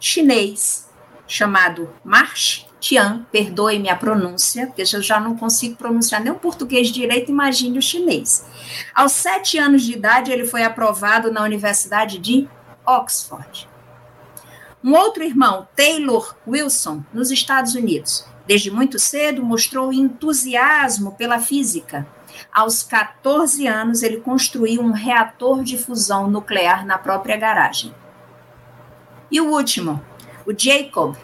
[0.00, 0.84] chinês
[1.26, 6.88] chamado March Tian, perdoe-me a pronúncia, porque eu já não consigo pronunciar nem o português
[6.88, 8.44] direito, imagine o chinês.
[8.94, 12.46] Aos sete anos de idade, ele foi aprovado na Universidade de
[12.86, 13.66] Oxford.
[14.82, 22.06] Um outro irmão, Taylor Wilson, nos Estados Unidos, desde muito cedo mostrou entusiasmo pela física.
[22.52, 27.94] Aos 14 anos, ele construiu um reator de fusão nuclear na própria garagem.
[29.30, 30.04] E o último,
[30.46, 31.16] o Jacob.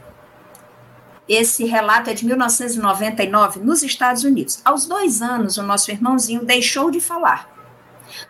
[1.29, 4.61] Esse relato é de 1999, nos Estados Unidos.
[4.65, 7.49] Aos dois anos, o nosso irmãozinho deixou de falar.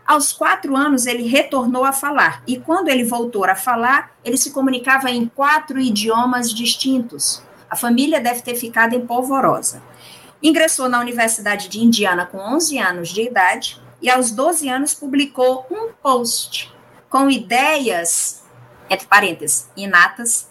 [0.06, 2.42] Aos quatro anos, ele retornou a falar.
[2.46, 7.42] E quando ele voltou a falar, ele se comunicava em quatro idiomas distintos.
[7.70, 9.82] A família deve ter ficado em polvorosa.
[10.42, 15.66] Ingressou na Universidade de Indiana com 11 anos de idade e, aos 12 anos, publicou
[15.70, 16.70] um post
[17.08, 18.42] com ideias,
[18.88, 20.49] entre parênteses, inatas,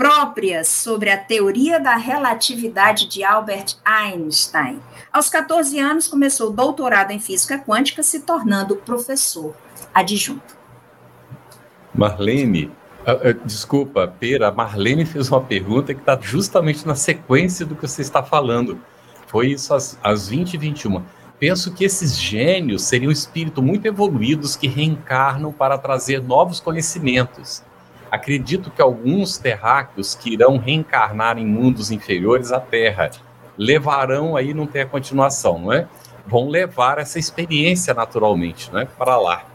[0.00, 4.80] próprias sobre a teoria da relatividade de Albert Einstein.
[5.12, 9.54] Aos 14 anos, começou o doutorado em física quântica, se tornando professor
[9.92, 10.56] adjunto.
[11.94, 12.72] Marlene,
[13.06, 17.86] uh, uh, desculpa, Pera, Marlene fez uma pergunta que está justamente na sequência do que
[17.86, 18.80] você está falando.
[19.26, 21.02] Foi isso às, às 20 e 21.
[21.38, 27.62] Penso que esses gênios seriam espíritos muito evoluídos que reencarnam para trazer novos conhecimentos
[28.10, 33.10] Acredito que alguns terráqueos que irão reencarnar em mundos inferiores à Terra
[33.56, 35.86] levarão aí não ter a continuação, não é?
[36.26, 38.84] Vão levar essa experiência naturalmente, não é?
[38.84, 39.49] Para lá.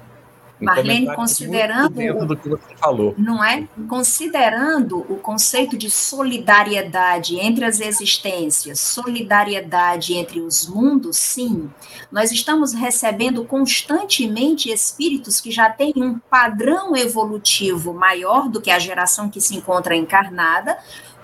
[0.59, 3.13] Marlene, considerando do que você falou.
[3.17, 3.67] não é?
[3.87, 11.69] Considerando o conceito de solidariedade entre as existências, solidariedade entre os mundos, sim,
[12.11, 18.79] nós estamos recebendo constantemente espíritos que já têm um padrão evolutivo maior do que a
[18.79, 20.77] geração que se encontra encarnada,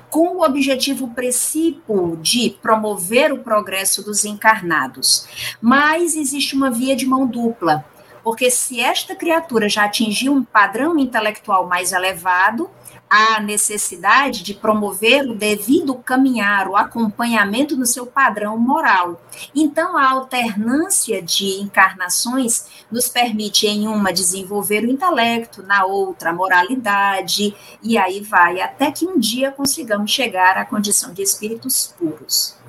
[0.10, 5.56] com o objetivo principal de promover o progresso dos encarnados.
[5.62, 7.86] Mas existe uma via de mão dupla
[8.24, 12.70] porque se esta criatura já atingiu um padrão intelectual mais elevado,
[13.12, 19.22] há necessidade de promover o devido caminhar, o acompanhamento no seu padrão moral.
[19.54, 26.34] Então, a alternância de encarnações nos permite, em uma, desenvolver o intelecto, na outra, a
[26.34, 27.54] moralidade,
[27.84, 32.61] e aí vai, até que um dia consigamos chegar à condição de espíritos puros.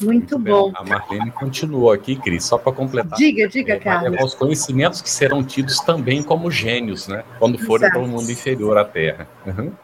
[0.00, 0.72] Muito, bom.
[0.74, 3.18] A Marlene continuou aqui, Cris, só para completar.
[3.18, 4.22] Diga, diga, é, Carlos.
[4.22, 7.24] Os conhecimentos que serão tidos também como gênios, né?
[7.38, 9.28] Quando forem para o mundo inferior à Terra.
[9.44, 9.54] Uhum.
[9.64, 9.76] Muito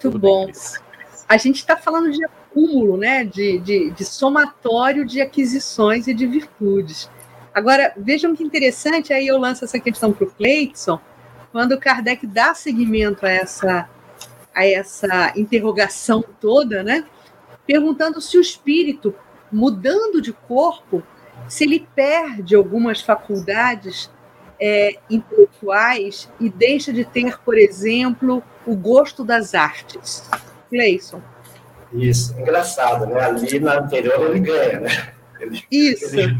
[0.00, 0.46] Tudo bom.
[0.46, 0.54] Bem,
[1.28, 3.24] a gente está falando de acúmulo, né?
[3.24, 7.08] De, de, de somatório de aquisições e de virtudes.
[7.54, 11.00] Agora, vejam que interessante, aí eu lanço essa questão para o Cleidson,
[11.52, 13.88] quando Kardec dá seguimento a essa,
[14.54, 17.04] a essa interrogação toda, né?
[17.66, 19.14] Perguntando se o espírito,
[19.50, 21.02] mudando de corpo,
[21.48, 24.10] se ele perde algumas faculdades
[24.60, 30.28] é, intelectuais e deixa de ter, por exemplo, o gosto das artes.
[30.68, 31.20] Cleison.
[31.92, 33.20] Isso, engraçado, né?
[33.20, 35.12] Ali na anterior ele ganha, né?
[35.38, 36.18] Ele, Isso.
[36.18, 36.36] Ele,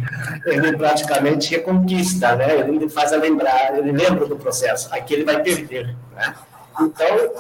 [0.47, 2.61] ele, praticamente reconquista, né?
[2.61, 4.93] Ele faz a lembrar, ele lembra do processo.
[4.93, 6.35] Aqui ele vai perder, né?
[6.81, 7.31] Então,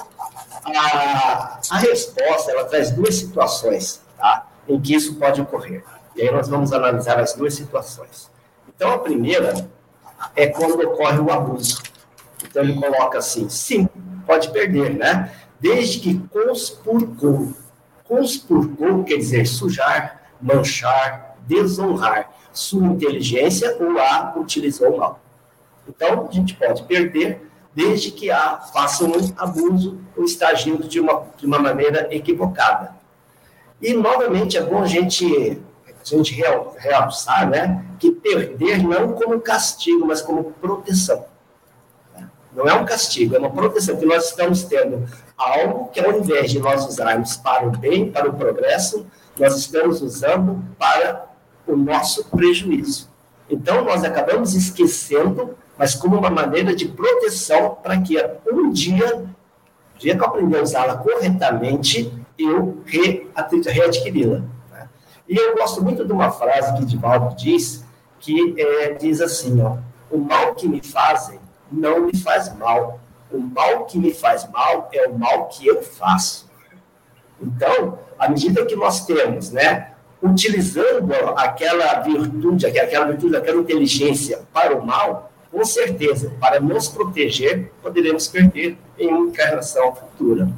[0.74, 4.46] a, a resposta ela traz duas situações tá?
[4.68, 5.84] em que isso pode ocorrer.
[6.14, 8.30] E aí nós vamos analisar as duas situações.
[8.68, 9.68] Então, a primeira
[10.34, 11.82] é quando ocorre o abuso.
[12.44, 13.88] Então, ele coloca assim: sim,
[14.26, 15.32] pode perder, né?
[15.60, 17.52] Desde que conspurcou.
[18.04, 25.20] Conspurcou quer dizer sujar, manchar, desonrar sua inteligência ou a utilizou mal.
[25.88, 27.45] Então, a gente pode perder
[27.76, 32.96] desde que a, faça um abuso ou está agindo de uma, de uma maneira equivocada.
[33.82, 36.34] E, novamente, é bom a gente, a gente
[36.78, 41.26] realçar né, que perder não como castigo, mas como proteção.
[42.54, 46.50] Não é um castigo, é uma proteção, que nós estamos tendo algo que, ao invés
[46.50, 49.06] de nós usarmos para o bem, para o progresso,
[49.38, 51.26] nós estamos usando para
[51.66, 53.10] o nosso prejuízo.
[53.50, 58.16] Então, nós acabamos esquecendo mas como uma maneira de proteção para que
[58.50, 64.42] um dia, um dia que eu aprender a usá-la corretamente, eu readquiri-la.
[64.70, 64.88] Né?
[65.28, 67.84] E eu gosto muito de uma frase que Divaldo diz,
[68.18, 69.76] que é, diz assim, ó,
[70.10, 71.38] o mal que me fazem
[71.70, 73.00] não me faz mal.
[73.30, 76.48] O mal que me faz mal é o mal que eu faço.
[77.40, 84.76] Então, à medida que nós temos, né, utilizando aquela virtude, aquela virtude, aquela inteligência para
[84.76, 90.50] o mal, com certeza, para nos proteger, poderemos perder em uma encarnação futura.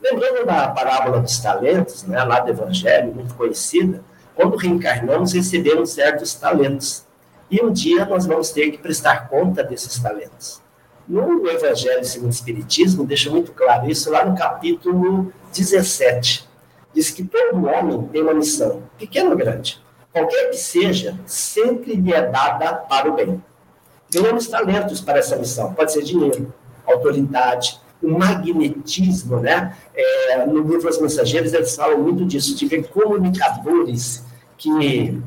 [0.00, 6.34] Lembrando da parábola dos talentos, né, lá do Evangelho, muito conhecida, quando reencarnamos, recebemos certos
[6.34, 7.04] talentos.
[7.50, 10.62] E um dia nós vamos ter que prestar conta desses talentos.
[11.08, 16.48] No Evangelho segundo o Espiritismo, deixa muito claro isso lá no capítulo 17.
[16.94, 19.82] Diz que todo homem tem uma missão, pequena ou grande.
[20.12, 23.42] Qualquer que seja, sempre lhe é dada para o bem.
[24.22, 25.74] Temos talentos para essa missão.
[25.74, 26.54] Pode ser dinheiro,
[26.86, 29.76] autoridade, o magnetismo, né?
[29.92, 34.22] É, no livro Os Mensageiros, eles falam muito disso, de ver comunicadores
[34.56, 35.20] que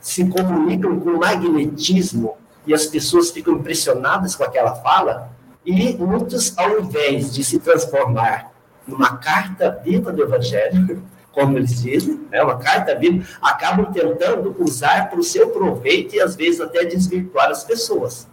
[0.00, 5.30] se comunicam com magnetismo e as pessoas ficam impressionadas com aquela fala,
[5.64, 8.52] e muitos, ao invés de se transformar
[8.86, 15.10] numa carta viva do Evangelho, como eles dizem, né, uma carta viva, acabam tentando usar
[15.10, 18.29] para o seu proveito e às vezes até desvirtuar as pessoas.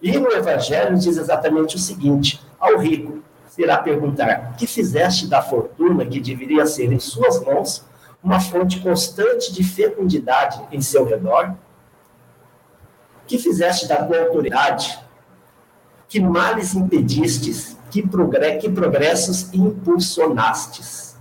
[0.00, 6.06] E no Evangelho diz exatamente o seguinte: ao rico será perguntar: que fizeste da fortuna
[6.06, 7.84] que deveria ser em suas mãos
[8.22, 11.54] uma fonte constante de fecundidade em seu redor?
[13.30, 14.98] que fizeste da tua autoridade?
[16.08, 17.78] Que males impedistes?
[17.88, 21.16] Que, progre que progressos impulsionastes?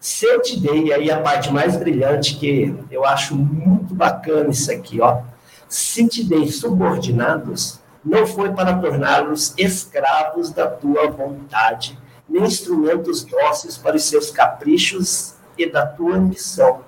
[0.00, 4.72] Se eu te dei aí a parte mais brilhante, que eu acho muito bacana isso
[4.72, 5.22] aqui, ó.
[5.70, 11.96] Se te dei subordinados, não foi para torná-los escravos da tua vontade,
[12.28, 16.80] nem instrumentos dóceis para os seus caprichos e da tua ambição.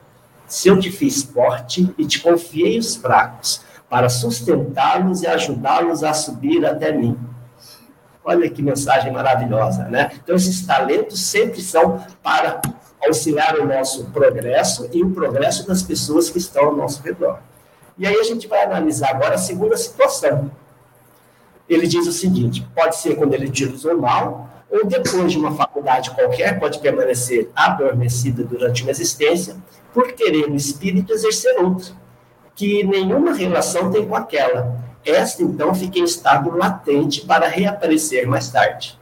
[0.48, 6.12] Se eu te fiz forte e te confiei os fracos, para sustentá-los e ajudá-los a
[6.12, 7.16] subir até mim.
[8.24, 10.10] Olha que mensagem maravilhosa, né?
[10.20, 12.60] Então, esses talentos sempre são para
[13.00, 17.51] auxiliar o nosso progresso e o progresso das pessoas que estão ao nosso redor.
[17.98, 20.50] E aí a gente vai analisar agora a segunda situação.
[21.68, 26.10] Ele diz o seguinte: pode ser quando ele utilizou mal, ou depois de uma faculdade
[26.10, 29.56] qualquer, pode permanecer adormecida durante uma existência,
[29.92, 32.02] por querer o espírito exercer outra
[32.54, 34.76] que nenhuma relação tem com aquela.
[35.04, 38.96] Esta, então, fica em estado latente para reaparecer mais tarde.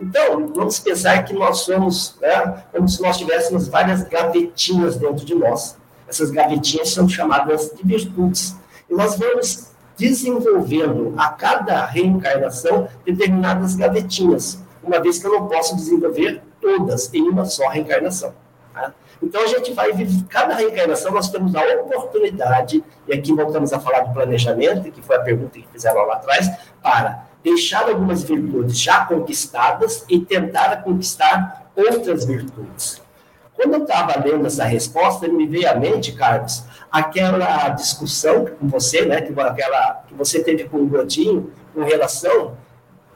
[0.00, 5.34] Então, vamos pensar que nós somos, né, como se nós tivéssemos várias gavetinhas dentro de
[5.34, 5.76] nós.
[6.08, 8.56] Essas gavetinhas são chamadas de virtudes.
[8.88, 15.76] E nós vamos desenvolvendo a cada reencarnação determinadas gavetinhas, uma vez que eu não posso
[15.76, 18.32] desenvolver todas em uma só reencarnação.
[18.72, 18.94] Tá?
[19.20, 23.80] Então a gente vai viver, cada reencarnação nós temos a oportunidade, e aqui voltamos a
[23.80, 26.48] falar do planejamento, que foi a pergunta que fizeram lá atrás,
[26.80, 33.02] para deixar algumas virtudes já conquistadas e tentar conquistar outras virtudes.
[33.58, 39.04] Quando eu estava lendo essa resposta, me veio à mente, Carlos, aquela discussão com você,
[39.04, 42.56] né, que, aquela, que você teve com o Godinho, com relação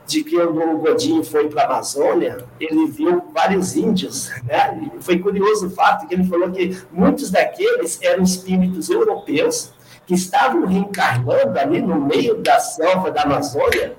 [0.04, 4.90] de que o Godinho foi para a Amazônia, ele viu vários índios, né?
[4.96, 9.72] E foi curioso o fato que ele falou que muitos daqueles eram espíritos europeus
[10.04, 13.94] que estavam reencarnando ali no meio da selva da Amazônia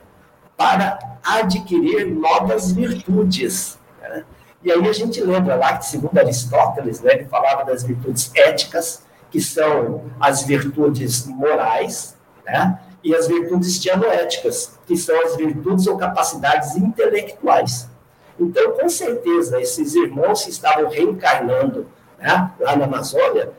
[0.58, 3.80] para adquirir novas virtudes.
[4.64, 9.04] E aí a gente lembra lá que, segundo Aristóteles, né, ele falava das virtudes éticas,
[9.30, 12.80] que são as virtudes morais, né?
[13.04, 17.90] e as virtudes dianoéticas, que são as virtudes ou capacidades intelectuais.
[18.40, 21.88] Então, com certeza, esses irmãos que estavam reencarnando
[22.18, 23.52] né, lá na Amazônia,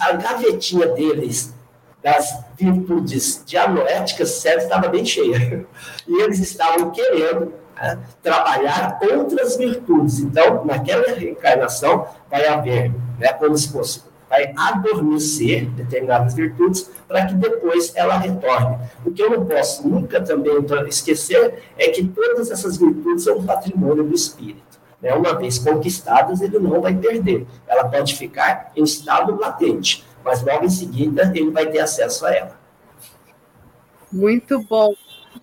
[0.00, 1.54] a gavetinha deles
[2.02, 5.64] das virtudes dianoéticas certo, estava bem cheia.
[6.06, 7.54] E eles estavam querendo
[8.22, 10.20] trabalhar outras virtudes.
[10.20, 14.02] Então, naquela reencarnação, vai haver, né, como se fosse
[14.34, 18.78] vai adormecer determinadas virtudes para que depois ela retorne.
[19.04, 20.54] O que eu não posso nunca também
[20.88, 24.80] esquecer é que todas essas virtudes são patrimônio do espírito.
[25.00, 25.14] Né?
[25.14, 27.46] Uma vez conquistadas, ele não vai perder.
[27.68, 32.34] Ela pode ficar em estado latente, mas logo em seguida ele vai ter acesso a
[32.34, 32.58] ela.
[34.10, 34.94] Muito bom.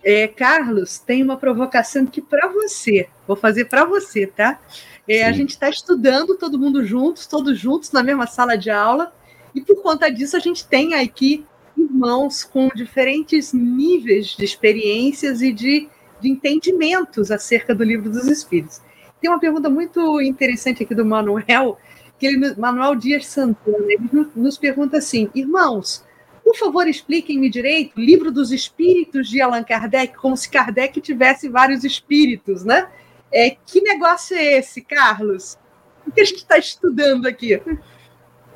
[0.04, 3.08] É, Carlos, tem uma provocação aqui para você.
[3.28, 4.60] Vou fazer para você, tá?
[5.08, 9.14] É, a gente está estudando todo mundo juntos, todos juntos na mesma sala de aula,
[9.54, 11.45] e por conta disso a gente tem aqui
[11.78, 15.88] irmãos com diferentes níveis de experiências e de,
[16.20, 18.82] de entendimentos acerca do livro dos Espíritos.
[19.20, 21.78] Tem uma pergunta muito interessante aqui do Manuel,
[22.18, 26.04] que ele, Manuel Dias Santana, ele nos pergunta assim: irmãos,
[26.52, 31.86] Por favor, expliquem-me direito, livro dos espíritos de Allan Kardec, como se Kardec tivesse vários
[31.86, 32.89] espíritos, né?
[33.32, 35.58] É, que negócio é esse, Carlos?
[36.06, 37.62] O que a gente está estudando aqui?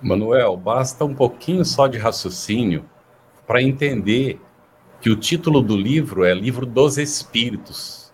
[0.01, 2.83] Manuel, basta um pouquinho só de raciocínio
[3.47, 4.41] para entender
[4.99, 8.11] que o título do livro é Livro dos Espíritos.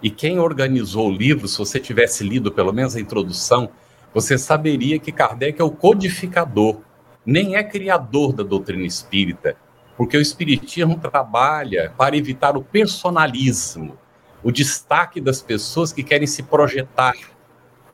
[0.00, 3.68] E quem organizou o livro, se você tivesse lido pelo menos a introdução,
[4.14, 6.82] você saberia que Kardec é o codificador,
[7.24, 9.56] nem é criador da doutrina espírita,
[9.96, 13.98] porque o espiritismo trabalha para evitar o personalismo,
[14.42, 17.14] o destaque das pessoas que querem se projetar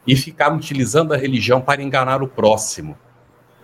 [0.06, 2.98] e ficar utilizando a religião para enganar o próximo.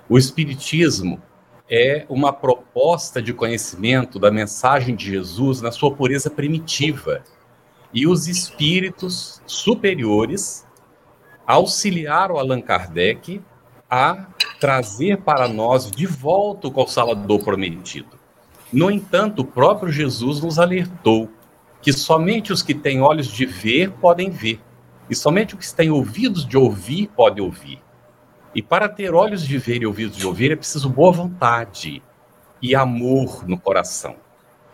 [0.08, 1.20] O espiritismo
[1.68, 7.24] é uma proposta de conhecimento da mensagem de Jesus na sua pureza primitiva.
[7.92, 10.64] E os espíritos superiores
[11.46, 13.42] auxiliaram Allan Kardec
[13.90, 14.26] a
[14.60, 18.18] trazer para nós de volta o Consolador prometido.
[18.72, 21.30] No entanto, o próprio Jesus nos alertou
[21.80, 24.60] que somente os que têm olhos de ver podem ver,
[25.08, 27.80] e somente os que têm ouvidos de ouvir podem ouvir.
[28.54, 32.02] E para ter olhos de ver e ouvidos de ouvir é preciso boa vontade
[32.60, 34.16] e amor no coração.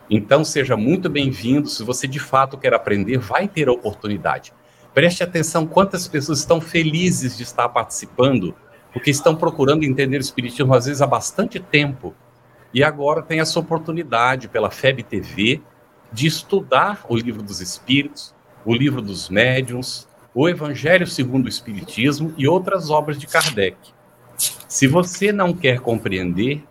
[0.09, 1.69] Então seja muito bem-vindo.
[1.69, 4.53] Se você de fato quer aprender, vai ter a oportunidade.
[4.95, 8.55] Preste atenção quantas pessoas estão felizes de estar participando,
[8.93, 12.15] porque estão procurando entender o Espiritismo às vezes há bastante tempo.
[12.75, 15.61] E agora tem essa oportunidade pela FEB TV
[16.13, 18.35] de estudar o livro dos Espíritos,
[18.65, 23.77] o livro dos Médiuns, o Evangelho segundo o Espiritismo e outras obras de Kardec.
[24.69, 26.65] Se você não quer compreender,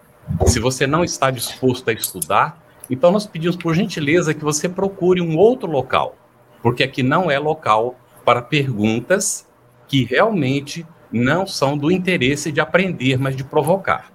[0.47, 5.22] se você não está disposto a estudar, então nós pedimos por gentileza que você procure
[5.22, 6.15] um outro local,
[6.61, 7.95] porque aqui não é local
[8.26, 9.47] para perguntas
[9.88, 14.12] que realmente não são do interesse de aprender, mas de provocar.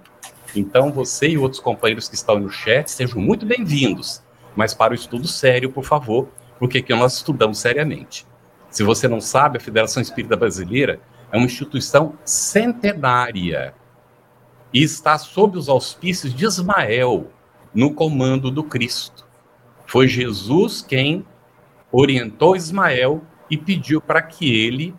[0.55, 4.23] Então, você e outros companheiros que estão no chat sejam muito bem-vindos,
[4.55, 8.25] mas para o estudo sério, por favor, porque aqui nós estudamos seriamente.
[8.69, 10.99] Se você não sabe, a Federação Espírita Brasileira
[11.31, 13.73] é uma instituição centenária
[14.73, 17.31] e está sob os auspícios de Ismael,
[17.73, 19.27] no comando do Cristo.
[19.85, 21.25] Foi Jesus quem
[21.91, 24.93] orientou Ismael e pediu para que ele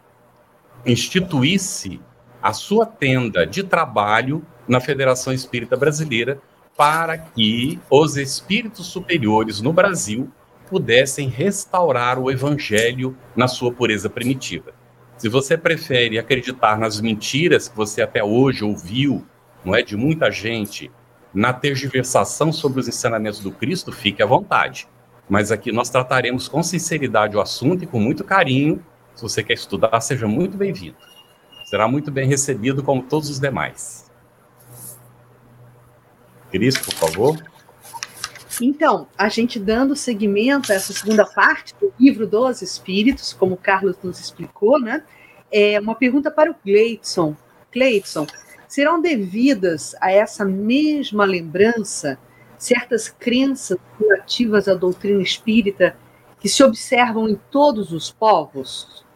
[0.84, 2.00] instituísse
[2.42, 6.40] a sua tenda de trabalho na Federação Espírita Brasileira
[6.76, 10.30] para que os espíritos superiores no Brasil
[10.68, 14.72] pudessem restaurar o evangelho na sua pureza primitiva.
[15.16, 19.26] Se você prefere acreditar nas mentiras que você até hoje ouviu,
[19.64, 20.90] não é de muita gente,
[21.34, 24.86] na tergiversação sobre os ensinamentos do Cristo, fique à vontade
[25.28, 28.82] mas aqui nós trataremos com sinceridade o assunto e com muito carinho.
[29.18, 30.96] Se você quer estudar, seja muito bem-vindo.
[31.64, 34.08] Será muito bem recebido como todos os demais.
[36.52, 37.36] Cris, por favor.
[38.62, 43.56] Então, a gente dando seguimento a essa segunda parte do livro dos Espíritos, como o
[43.56, 45.02] Carlos nos explicou, né?
[45.50, 47.34] É uma pergunta para o Cleidson.
[47.72, 48.24] Cleidson,
[48.68, 52.20] serão devidas a essa mesma lembrança
[52.56, 55.96] certas crenças relativas à doutrina espírita
[56.38, 59.07] que se observam em todos os povos?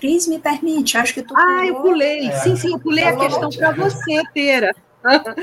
[0.00, 2.28] Cris, me permite, acho que tu Ah, eu pulei.
[2.28, 2.32] É.
[2.38, 4.74] Sim, sim, eu pulei a questão para você, Teira.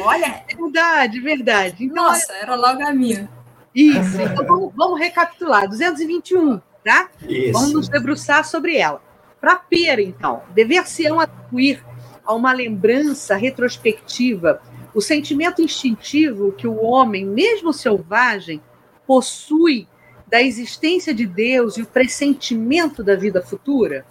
[0.02, 0.44] Olha.
[0.56, 1.86] Verdade, verdade.
[1.86, 3.30] Então, Nossa, era logo a minha.
[3.74, 5.68] Isso, então vamos, vamos recapitular.
[5.68, 7.10] 221, tá?
[7.28, 7.54] Isso.
[7.54, 9.02] Vamos nos debruçar sobre ela.
[9.42, 11.84] Para Pera, então, dever-se-ão atribuir
[12.26, 14.62] a uma lembrança retrospectiva
[14.94, 18.62] o sentimento instintivo que o homem, mesmo selvagem,
[19.08, 19.88] possui
[20.28, 24.06] da existência de Deus e o pressentimento da vida futura?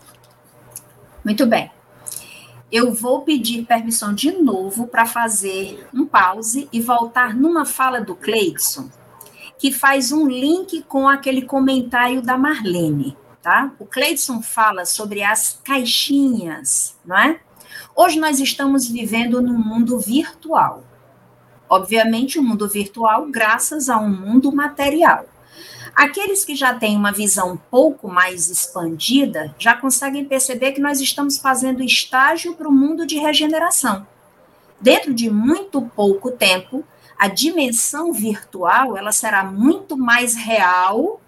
[1.24, 1.70] Muito bem.
[2.70, 8.14] Eu vou pedir permissão de novo para fazer um pause e voltar numa fala do
[8.14, 8.90] Cleidson,
[9.58, 13.70] que faz um link com aquele comentário da Marlene, tá?
[13.78, 17.40] O Cleidson fala sobre as caixinhas, não é?
[17.94, 20.82] Hoje nós estamos vivendo num mundo virtual.
[21.68, 25.26] Obviamente, um mundo virtual graças a um mundo material.
[25.94, 31.00] Aqueles que já têm uma visão um pouco mais expandida já conseguem perceber que nós
[31.00, 34.06] estamos fazendo estágio para o mundo de regeneração.
[34.80, 36.82] Dentro de muito pouco tempo,
[37.18, 41.20] a dimensão virtual ela será muito mais real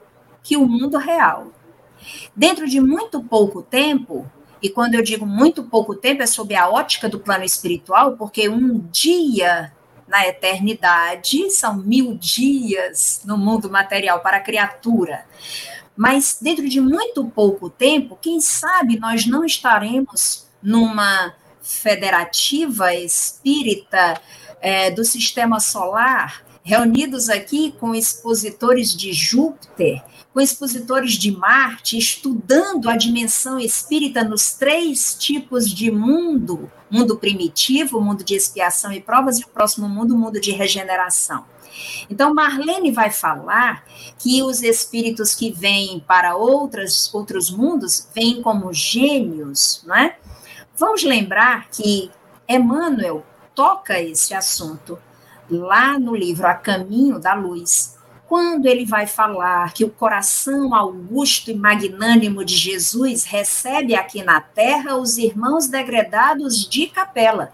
[0.42, 1.48] que o mundo real.
[2.34, 4.26] Dentro de muito pouco tempo,
[4.62, 8.48] e quando eu digo muito pouco tempo, é sob a ótica do plano espiritual, porque
[8.48, 9.73] um dia
[10.06, 15.24] na eternidade são mil dias no mundo material para a criatura.
[15.96, 24.20] Mas dentro de muito pouco tempo, quem sabe nós não estaremos numa federativa espírita
[24.60, 30.02] é, do sistema solar, reunidos aqui com expositores de Júpiter,
[30.34, 38.00] com expositores de Marte, estudando a dimensão espírita nos três tipos de mundo: mundo primitivo,
[38.00, 41.44] mundo de expiação e provas, e o próximo mundo, mundo de regeneração.
[42.10, 43.84] Então, Marlene vai falar
[44.18, 50.18] que os espíritos que vêm para outras, outros mundos vêm como gênios, não é?
[50.76, 52.10] Vamos lembrar que
[52.48, 53.24] Emmanuel
[53.54, 54.98] toca esse assunto
[55.48, 57.94] lá no livro A Caminho da Luz,
[58.34, 64.40] quando ele vai falar que o coração augusto e magnânimo de Jesus recebe aqui na
[64.40, 67.52] terra os irmãos degredados de capela.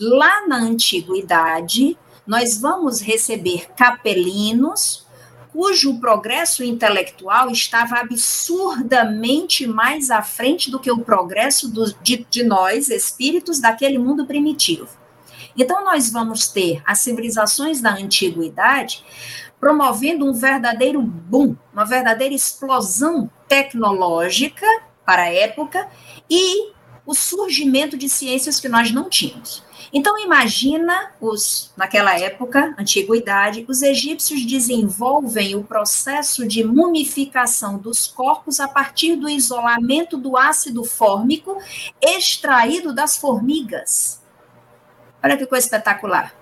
[0.00, 5.04] Lá na antiguidade, nós vamos receber capelinos
[5.52, 12.42] cujo progresso intelectual estava absurdamente mais à frente do que o progresso do, de, de
[12.42, 14.88] nós, espíritos daquele mundo primitivo.
[15.58, 19.04] Então, nós vamos ter as civilizações da antiguidade
[19.60, 24.66] promovendo um verdadeiro boom, uma verdadeira explosão tecnológica
[25.04, 25.88] para a época
[26.28, 26.72] e
[27.04, 29.64] o surgimento de ciências que nós não tínhamos.
[29.92, 38.58] Então imagina os naquela época, antiguidade, os egípcios desenvolvem o processo de mumificação dos corpos
[38.58, 41.56] a partir do isolamento do ácido fórmico
[42.02, 44.20] extraído das formigas.
[45.22, 46.34] Olha que coisa espetacular.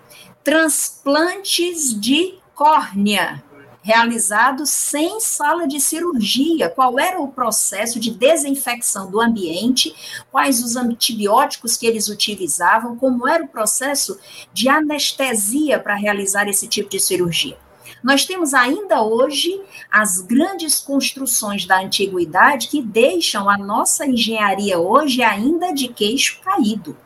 [0.43, 3.43] Transplantes de córnea
[3.85, 6.71] realizado sem sala de cirurgia.
[6.71, 9.95] Qual era o processo de desinfecção do ambiente?
[10.33, 12.97] Quais os antibióticos que eles utilizavam?
[12.97, 14.19] Como era o processo
[14.55, 17.59] de anestesia para realizar esse tipo de cirurgia?
[18.03, 25.23] Nós temos ainda hoje as grandes construções da antiguidade que deixam a nossa engenharia hoje
[25.23, 26.97] ainda de queixo caído.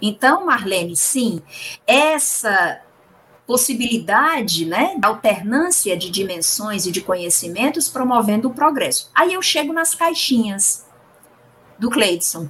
[0.00, 1.42] Então, Marlene, sim,
[1.86, 2.80] essa
[3.52, 9.10] possibilidade, né, alternância de dimensões e de conhecimentos promovendo o progresso.
[9.14, 10.86] Aí eu chego nas caixinhas
[11.78, 12.48] do Cleidson.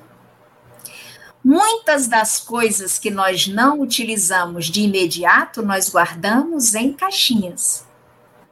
[1.43, 7.85] Muitas das coisas que nós não utilizamos de imediato, nós guardamos em caixinhas.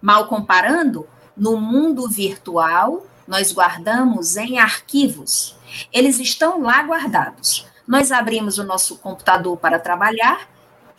[0.03, 5.57] Mal comparando, no mundo virtual, nós guardamos em arquivos.
[5.93, 7.65] Eles estão lá guardados.
[7.87, 10.50] Nós abrimos o nosso computador para trabalhar,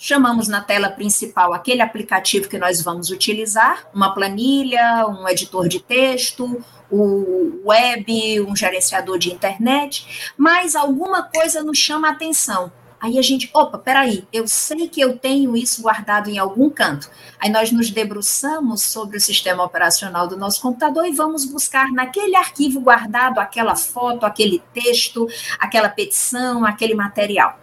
[0.01, 5.79] chamamos na tela principal aquele aplicativo que nós vamos utilizar, uma planilha, um editor de
[5.79, 12.71] texto, o web, um gerenciador de internet, mas alguma coisa nos chama a atenção.
[12.99, 17.07] Aí a gente, opa, peraí, eu sei que eu tenho isso guardado em algum canto.
[17.39, 22.35] Aí nós nos debruçamos sobre o sistema operacional do nosso computador e vamos buscar naquele
[22.35, 25.27] arquivo guardado aquela foto, aquele texto,
[25.59, 27.60] aquela petição, aquele material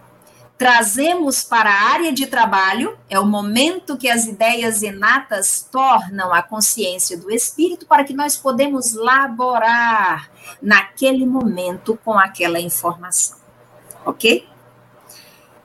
[0.58, 6.42] trazemos para a área de trabalho, é o momento que as ideias inatas tornam a
[6.42, 10.28] consciência do espírito para que nós podemos laborar
[10.60, 13.38] naquele momento com aquela informação.
[14.04, 14.48] Ok?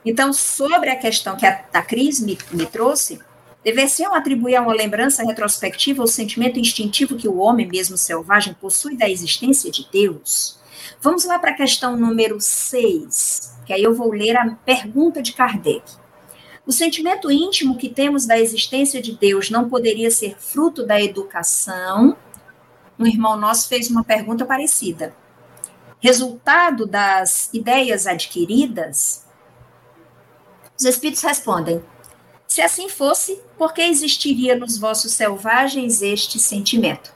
[0.04, 3.18] Então, sobre a questão que a, a Cris me, me trouxe,
[3.64, 8.96] dever-se atribuir a uma lembrança retrospectiva o sentimento instintivo que o homem, mesmo selvagem, possui
[8.96, 10.62] da existência de Deus?
[11.04, 15.34] Vamos lá para a questão número 6 que aí eu vou ler a pergunta de
[15.34, 15.84] Kardec.
[16.66, 22.16] O sentimento íntimo que temos da existência de Deus não poderia ser fruto da educação?
[22.98, 25.14] Um irmão nosso fez uma pergunta parecida.
[26.00, 29.26] Resultado das ideias adquiridas?
[30.78, 31.84] Os espíritos respondem:
[32.46, 37.14] se assim fosse, por que existiria nos vossos selvagens este sentimento?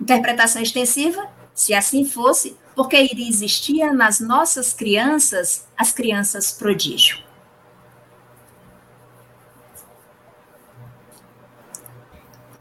[0.00, 7.18] Interpretação extensiva: se assim fosse, porque iria existir nas nossas crianças as crianças prodígio.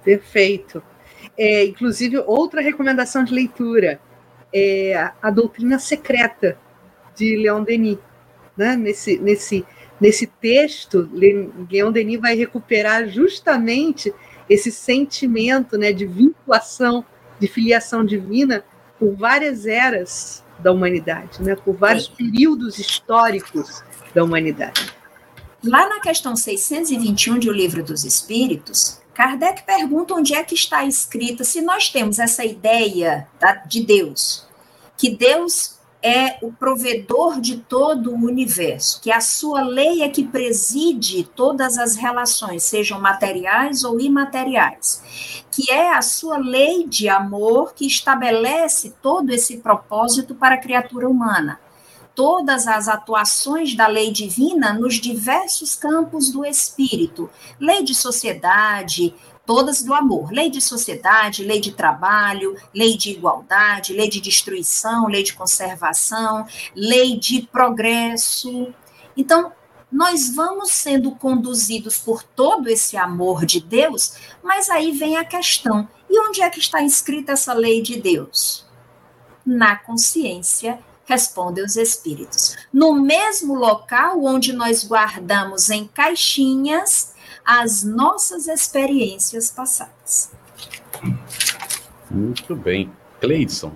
[0.04, 0.84] Perfeito.
[1.38, 4.02] É, inclusive, outra recomendação de leitura
[4.54, 6.60] é a Doutrina Secreta,
[7.16, 8.00] de Leon Denis.
[8.58, 8.76] Né?
[8.76, 9.66] Nesse, nesse,
[9.98, 14.14] nesse texto, Leon Denis vai recuperar justamente
[14.50, 17.06] esse sentimento né, de vinculação,
[17.40, 18.66] de filiação divina
[19.00, 21.56] por várias eras da humanidade, né?
[21.56, 22.14] por vários Sim.
[22.16, 23.82] períodos históricos
[24.14, 24.94] da humanidade.
[25.64, 30.86] Lá na questão 621 de O Livro dos Espíritos, Kardec pergunta onde é que está
[30.86, 33.28] escrita, se nós temos essa ideia
[33.68, 34.48] de Deus,
[34.98, 40.24] que Deus é o provedor de todo o universo, que a sua lei é que
[40.24, 47.74] preside todas as relações, sejam materiais ou imateriais, que é a sua lei de amor
[47.74, 51.60] que estabelece todo esse propósito para a criatura humana.
[52.20, 59.16] todas as atuações da lei divina nos diversos campos do espírito, lei de sociedade,
[59.50, 60.32] todas do amor.
[60.32, 66.46] Lei de sociedade, lei de trabalho, lei de igualdade, lei de destruição, lei de conservação,
[66.76, 68.72] lei de progresso.
[69.18, 69.52] Então,
[69.92, 75.90] nós vamos sendo conduzidos por todo esse amor de Deus, mas aí vem a questão:
[76.08, 78.68] e onde é que está escrita essa lei de Deus?
[79.44, 82.56] Na consciência, respondem os espíritos.
[82.72, 87.18] No mesmo local onde nós guardamos em caixinhas
[87.52, 90.32] as nossas experiências passadas.
[92.12, 92.92] Muito bem.
[93.20, 93.72] Cleidson,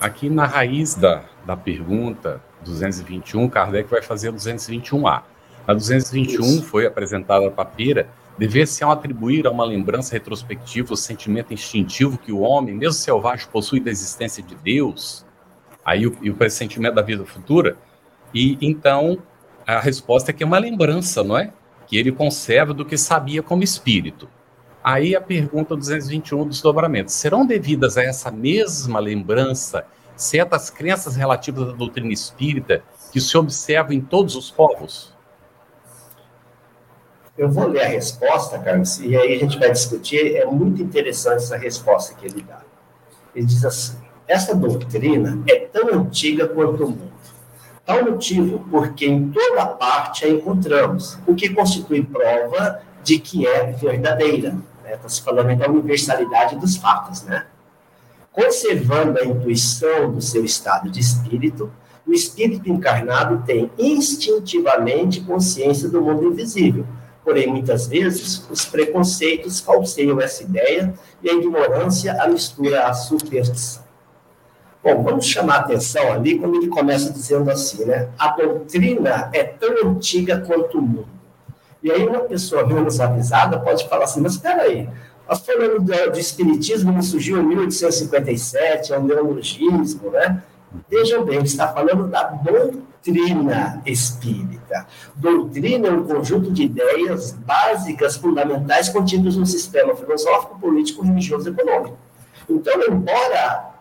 [0.00, 5.22] aqui na raiz da, da pergunta 221, Kardec vai fazer 221A.
[5.66, 6.62] A 221 Isso.
[6.62, 12.40] foi apresentada para Pira, dever-se atribuir a uma lembrança retrospectiva o sentimento instintivo que o
[12.40, 15.26] homem, mesmo selvagem, possui da existência de Deus,
[15.84, 17.76] aí o, e o pressentimento da vida futura,
[18.32, 19.18] e então
[19.66, 21.52] a resposta é que é uma lembrança, não é?
[21.86, 24.28] Que ele conserva do que sabia como espírito.
[24.82, 31.70] Aí a pergunta 221 dos dobramentos: serão devidas a essa mesma lembrança certas crenças relativas
[31.70, 32.82] à doutrina espírita
[33.12, 35.12] que se observam em todos os povos?
[37.36, 40.36] Eu vou ler a resposta, Carlos, e aí a gente vai discutir.
[40.36, 42.62] É muito interessante essa resposta que ele dá.
[43.34, 47.14] Ele diz assim: essa doutrina é tão antiga quanto o mundo
[47.84, 53.72] Tal motivo, porque em toda parte a encontramos, o que constitui prova de que é
[53.72, 54.48] verdadeira.
[54.48, 54.96] Está né?
[54.96, 57.46] Tá se falando da universalidade dos fatos, né?
[58.32, 61.70] Conservando a intuição do seu estado de espírito,
[62.06, 66.86] o espírito encarnado tem instintivamente consciência do mundo invisível.
[67.22, 73.83] Porém, muitas vezes, os preconceitos falseiam essa ideia e a ignorância a mistura à superstição.
[74.84, 78.10] Bom, vamos chamar a atenção ali quando ele começa dizendo assim, né?
[78.18, 81.08] A doutrina é tão antiga quanto o mundo.
[81.82, 84.86] E aí uma pessoa menos avisada pode falar assim, mas espera aí,
[85.26, 90.42] nós falando do, do espiritismo que surgiu em 1857, é o neologismo, né?
[90.90, 94.86] Vejam bem, está falando da doutrina espírita.
[95.14, 101.52] Doutrina é um conjunto de ideias básicas, fundamentais, contidas no sistema filosófico, político, religioso e
[101.52, 101.96] econômico.
[102.50, 103.73] Então, embora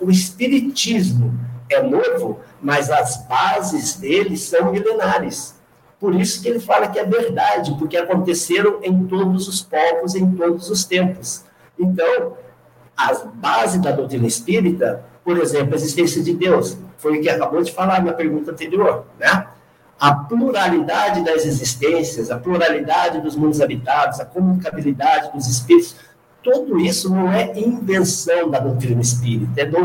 [0.00, 1.38] o espiritismo
[1.70, 5.54] é novo, mas as bases dele são milenares.
[5.98, 10.34] Por isso que ele fala que é verdade, porque aconteceram em todos os povos, em
[10.34, 11.44] todos os tempos.
[11.78, 12.36] Então,
[12.96, 17.62] a base da doutrina espírita, por exemplo, a existência de Deus, foi o que acabou
[17.62, 19.46] de falar na pergunta anterior, né?
[19.98, 25.96] A pluralidade das existências, a pluralidade dos mundos habitados, a comunicabilidade dos espíritos,
[26.44, 29.78] tudo isso não é invenção da doutrina espírita, é, do,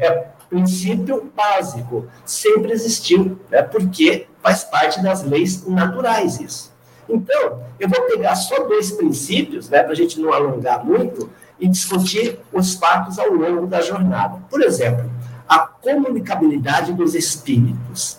[0.00, 6.74] é princípio básico, sempre existiu, né, porque faz parte das leis naturais isso.
[7.08, 11.68] Então, eu vou pegar só dois princípios, né, para a gente não alongar muito, e
[11.68, 14.38] discutir os fatos ao longo da jornada.
[14.50, 15.10] Por exemplo,
[15.48, 18.18] a comunicabilidade dos espíritos.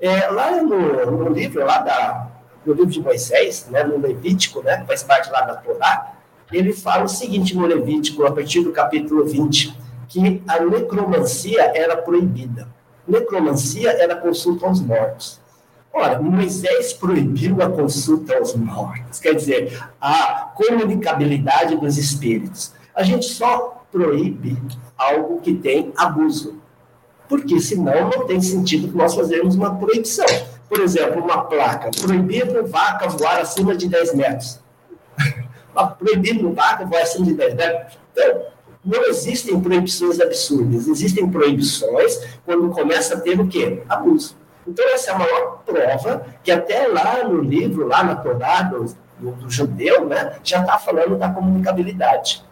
[0.00, 2.28] É, lá no, no, livro, lá da,
[2.64, 6.15] no livro de Moisés, né, no Levítico, né, faz parte lá da Torá,
[6.52, 9.76] ele fala o seguinte no Levítico, a partir do capítulo 20,
[10.08, 12.68] que a necromancia era proibida.
[13.06, 15.40] Necromancia era consulta aos mortos.
[15.92, 22.72] Ora, Moisés proibiu a consulta aos mortos, quer dizer, a comunicabilidade dos espíritos.
[22.94, 24.56] A gente só proíbe
[24.96, 26.60] algo que tem abuso,
[27.28, 30.26] porque senão não tem sentido nós fazermos uma proibição.
[30.68, 34.65] Por exemplo, uma placa, proibido vaca voar acima de 10 metros
[35.84, 37.98] proibido no barco voar acima de 10 metros.
[38.12, 38.42] Então,
[38.84, 43.82] não existem proibições absurdas, existem proibições quando começa a ter o quê?
[43.88, 44.36] Abuso.
[44.66, 48.84] Então, essa é a maior prova que até lá no livro, lá na Torá do,
[49.18, 52.44] do, do judeu, né, já está falando da comunicabilidade.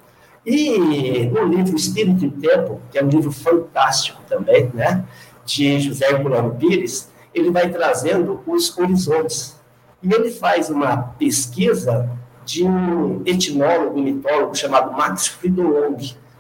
[0.47, 5.05] E no livro Espírito e Tempo, que é um livro fantástico também, né,
[5.45, 9.61] de José Herculano Pires, ele vai trazendo os horizontes.
[10.03, 12.11] E ele faz uma pesquisa
[12.45, 15.97] de um etnólogo, mitólogo chamado Max Fridolong,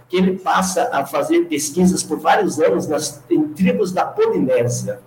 [0.09, 5.00] que ele passa a fazer pesquisas por vários anos nas, em tribos da Polinésia.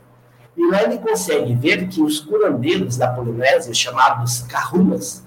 [0.55, 5.23] E lá ele consegue ver que os curandeiros da Polinésia, chamados kahunas,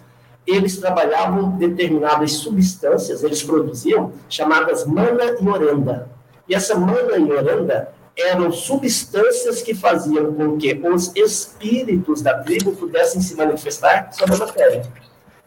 [0.46, 6.10] eles trabalhavam determinadas substâncias, eles produziam, chamadas mana e oranda.
[6.48, 12.72] E essa mana e oranda eram substâncias que faziam com que os espíritos da tribo
[12.72, 14.82] pudessem se manifestar sobre a matéria.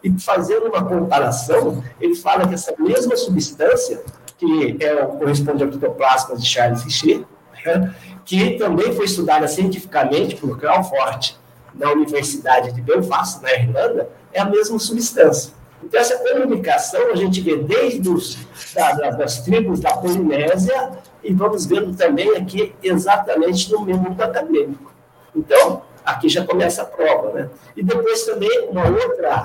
[0.04, 4.02] E fazendo uma comparação, ele fala que essa mesma substância,
[4.36, 7.24] que é, corresponde ao ectoplasma de Charles Richer,
[7.64, 11.38] né, que também foi estudada cientificamente por Crawford
[11.74, 15.54] na Universidade de Belfast, na Irlanda, é a mesma substância.
[15.82, 18.36] Então, essa comunicação a gente vê desde os,
[18.74, 20.92] da, das tribos da Polinésia
[21.22, 24.92] e vamos vendo também aqui exatamente no mundo acadêmico.
[25.34, 27.32] Então, aqui já começa a prova.
[27.32, 27.50] Né?
[27.76, 29.44] E depois também uma outra,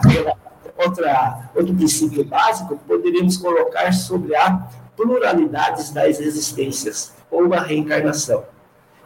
[0.80, 8.44] outra, outro princípio básico poderíamos colocar sobre a pluralidade das existências ou a reencarnação.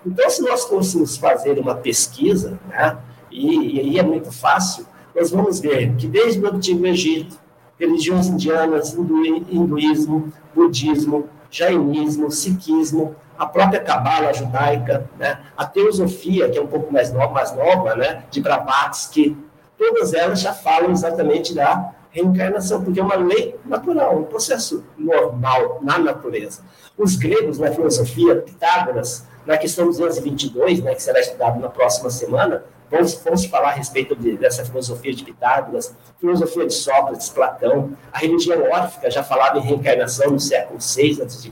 [0.06, 2.98] Então, se nós fôssemos fazer uma pesquisa, né,
[3.32, 7.40] e, e aí é muito fácil, nós vamos ver que desde o Antigo Egito,
[7.80, 16.62] religiões indianas, hinduísmo, budismo, jainismo, sikhismo, a própria cabala judaica, né, a teosofia, que é
[16.62, 19.38] um pouco mais nova, mais nova né, de Blavatsky,
[19.84, 25.80] todas elas já falam exatamente da reencarnação, porque é uma lei natural, um processo normal
[25.82, 26.62] na natureza.
[26.98, 32.64] Os gregos, na filosofia, Pitágoras, na questão 222, né, que será estudado na próxima semana,
[32.90, 38.20] vamos, vamos falar a respeito de, dessa filosofia de Pitágoras, filosofia de Sócrates, Platão, a
[38.20, 41.52] religião órfica já falava em reencarnação no século VI a.C.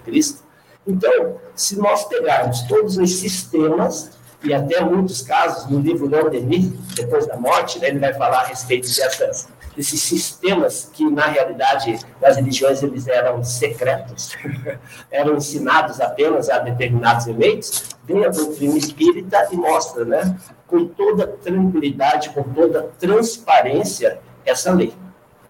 [0.87, 6.71] Então, se nós pegarmos todos os sistemas, e até muitos casos, no livro Leon Denis,
[6.95, 11.99] depois da morte, né, ele vai falar a respeito dessas desses sistemas que, na realidade,
[12.21, 14.35] nas religiões eles eram secretos,
[15.09, 20.37] eram ensinados apenas a determinados eleitos, vem a doutrina espírita e mostra, né,
[20.67, 24.93] com toda tranquilidade, com toda transparência, essa lei.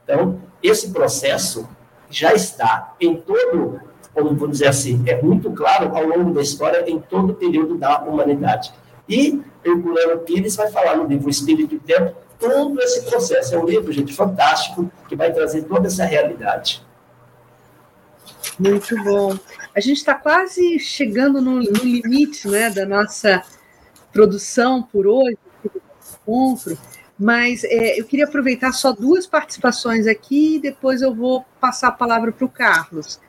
[0.03, 1.67] Então, esse processo
[2.09, 3.79] já está em todo,
[4.13, 7.77] como vou dizer assim, é muito claro ao longo da história, em todo o período
[7.77, 8.73] da humanidade.
[9.12, 13.53] E Herculano Pires vai falar no livro Espírito e Tempo todo esse processo.
[13.53, 16.82] É um livro, gente, fantástico, que vai trazer toda essa realidade.
[18.57, 19.38] Muito bom.
[19.76, 23.43] A gente está quase chegando no, no, limite né, da nossa
[24.14, 25.38] produção por hoje,
[26.22, 26.78] encontro,
[27.20, 31.91] mas é, eu queria aproveitar só duas participações aqui e depois eu vou passar a
[31.91, 33.20] palavra para o Carlos.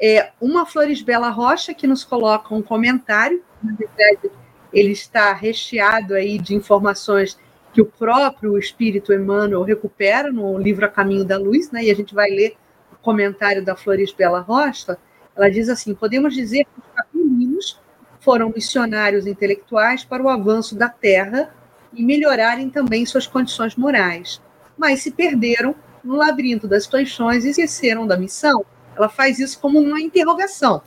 [0.00, 4.30] É, uma Flores Bela Rocha, que nos coloca um comentário, na verdade,
[4.72, 7.38] ele está recheado aí de informações
[7.72, 11.84] que o próprio Espírito Emmanuel recupera no livro A Caminho da Luz, né?
[11.84, 12.56] e a gente vai ler
[12.92, 14.98] o comentário da Floris Bela Rocha.
[15.34, 17.80] Ela diz assim: podemos dizer que os capelinos
[18.20, 21.54] foram missionários intelectuais para o avanço da Terra
[21.92, 24.40] e melhorarem também suas condições morais,
[24.76, 28.64] mas se perderam no labirinto das paixões e esqueceram da missão.
[28.96, 30.82] Ela faz isso como uma interrogação,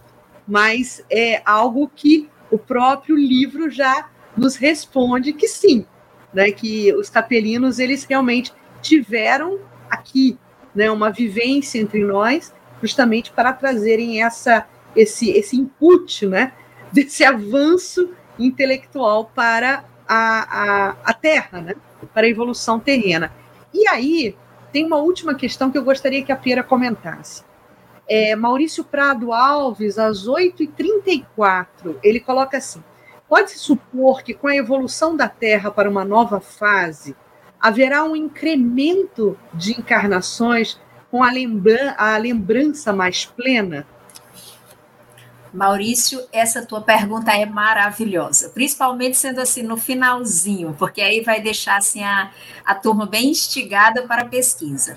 [0.47, 5.86] mas é algo que o próprio livro já nos responde que sim,
[6.34, 10.38] né, que os capelinos eles realmente tiveram aqui
[10.74, 16.53] né, uma vivência entre nós, justamente para trazerem essa, esse, esse input, né,
[16.93, 21.76] desse avanço intelectual para a, a, a Terra, né,
[22.14, 23.34] para a evolução terrena.
[23.74, 24.34] E aí
[24.72, 27.43] tem uma última questão que eu gostaria que a Pera comentasse.
[28.08, 32.84] É, Maurício Prado Alves, às 8h34, ele coloca assim:
[33.28, 37.16] Pode-se supor que, com a evolução da Terra para uma nova fase,
[37.60, 40.80] haverá um incremento de encarnações
[41.10, 41.32] com a,
[41.97, 43.88] a lembrança mais plena?
[45.51, 51.78] Maurício, essa tua pergunta é maravilhosa, principalmente sendo assim no finalzinho, porque aí vai deixar
[51.78, 52.30] assim a,
[52.66, 54.93] a turma bem instigada para a pesquisa.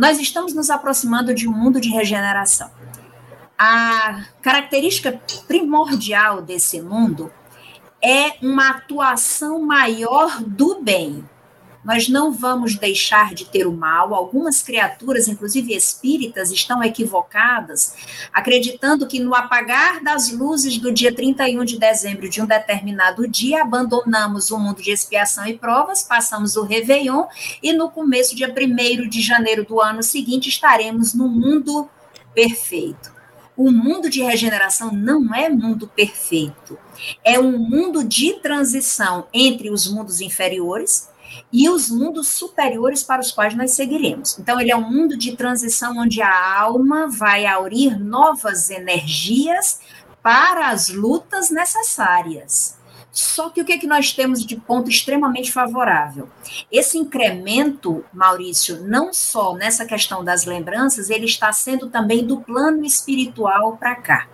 [0.00, 2.70] Nós estamos nos aproximando de um mundo de regeneração.
[3.58, 7.30] A característica primordial desse mundo
[8.02, 11.22] é uma atuação maior do bem.
[11.84, 14.14] Nós não vamos deixar de ter o mal.
[14.14, 17.94] Algumas criaturas, inclusive espíritas, estão equivocadas,
[18.32, 23.62] acreditando que no apagar das luzes do dia 31 de dezembro de um determinado dia,
[23.62, 27.24] abandonamos o mundo de expiação e provas, passamos o Réveillon
[27.62, 31.88] e no começo, dia 1 de janeiro do ano seguinte, estaremos no mundo
[32.34, 33.20] perfeito
[33.60, 36.78] o mundo de regeneração não é mundo perfeito.
[37.22, 41.10] É um mundo de transição entre os mundos inferiores
[41.52, 44.38] e os mundos superiores para os quais nós seguiremos.
[44.38, 49.80] Então, ele é um mundo de transição onde a alma vai aurir novas energias
[50.22, 52.78] para as lutas necessárias.
[53.12, 56.28] Só que o que, é que nós temos de ponto extremamente favorável?
[56.70, 62.84] Esse incremento, Maurício, não só nessa questão das lembranças, ele está sendo também do plano
[62.84, 64.28] espiritual para cá.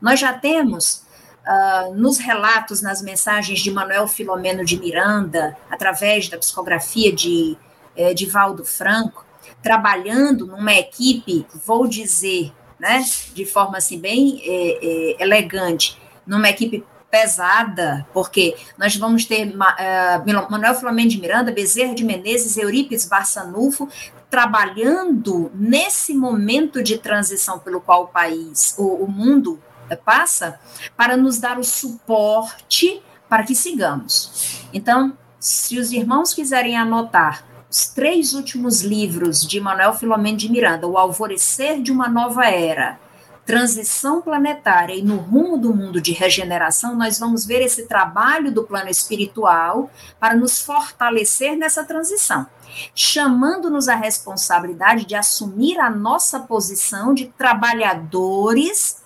[0.00, 1.03] Nós já temos
[1.46, 7.56] uh, nos relatos, nas mensagens de Manuel Filomeno de Miranda, através da psicografia de,
[7.96, 9.24] eh, de Valdo Franco,
[9.62, 16.84] trabalhando numa equipe, vou dizer, né, de forma assim bem eh, eh, elegante, numa equipe
[17.10, 23.88] pesada, porque nós vamos ter uh, Manuel Flamengo de Miranda, Bezerra de Menezes, Eurípides Barçanufo,
[24.28, 29.62] trabalhando nesse momento de transição pelo qual o país, o, o mundo
[29.96, 30.58] passa,
[30.96, 34.62] para nos dar o suporte para que sigamos.
[34.72, 40.86] Então, se os irmãos quiserem anotar os três últimos livros de Manuel Filomeno de Miranda,
[40.86, 43.00] O Alvorecer de uma Nova Era,
[43.44, 48.64] Transição Planetária e No Rumo do Mundo de Regeneração, nós vamos ver esse trabalho do
[48.64, 52.46] plano espiritual para nos fortalecer nessa transição,
[52.94, 59.03] chamando-nos a responsabilidade de assumir a nossa posição de trabalhadores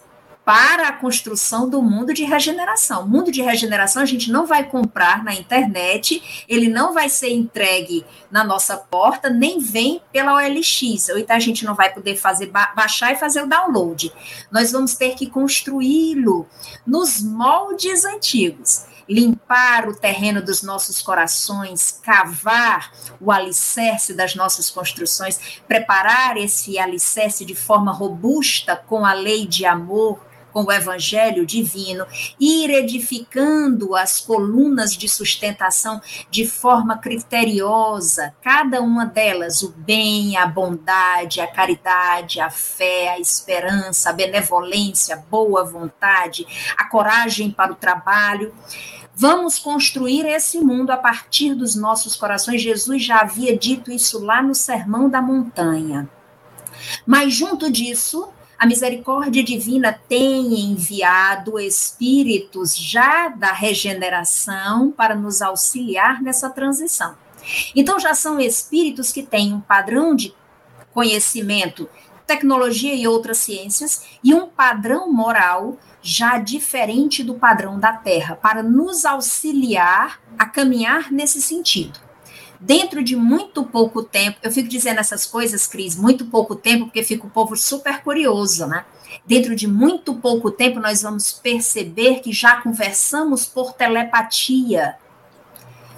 [0.49, 3.03] para a construção do mundo de regeneração.
[3.03, 7.29] O mundo de regeneração a gente não vai comprar na internet, ele não vai ser
[7.35, 11.11] entregue na nossa porta, nem vem pela OLX.
[11.11, 14.11] Ou então a gente não vai poder fazer baixar e fazer o download.
[14.51, 16.49] Nós vamos ter que construí-lo
[16.87, 25.61] nos moldes antigos limpar o terreno dos nossos corações, cavar o alicerce das nossas construções,
[25.67, 30.28] preparar esse alicerce de forma robusta com a lei de amor,
[30.59, 32.05] com o evangelho divino,
[32.41, 40.47] ir edificando as colunas de sustentação de forma criteriosa, cada uma delas, o bem, a
[40.47, 46.45] bondade, a caridade, a fé, a esperança, a benevolência, a boa vontade,
[46.77, 48.53] a coragem para o trabalho.
[49.15, 52.61] Vamos construir esse mundo a partir dos nossos corações.
[52.61, 56.09] Jesus já havia dito isso lá no Sermão da Montanha.
[57.07, 66.21] Mas junto disso, a misericórdia divina tem enviado espíritos já da regeneração para nos auxiliar
[66.21, 67.15] nessa transição.
[67.77, 70.35] Então, já são espíritos que têm um padrão de
[70.93, 71.89] conhecimento,
[72.27, 78.63] tecnologia e outras ciências, e um padrão moral já diferente do padrão da Terra, para
[78.63, 82.08] nos auxiliar a caminhar nesse sentido
[82.61, 87.03] dentro de muito pouco tempo, eu fico dizendo essas coisas, Cris, muito pouco tempo, porque
[87.03, 88.85] fica o povo super curioso, né?
[89.25, 94.97] Dentro de muito pouco tempo, nós vamos perceber que já conversamos por telepatia.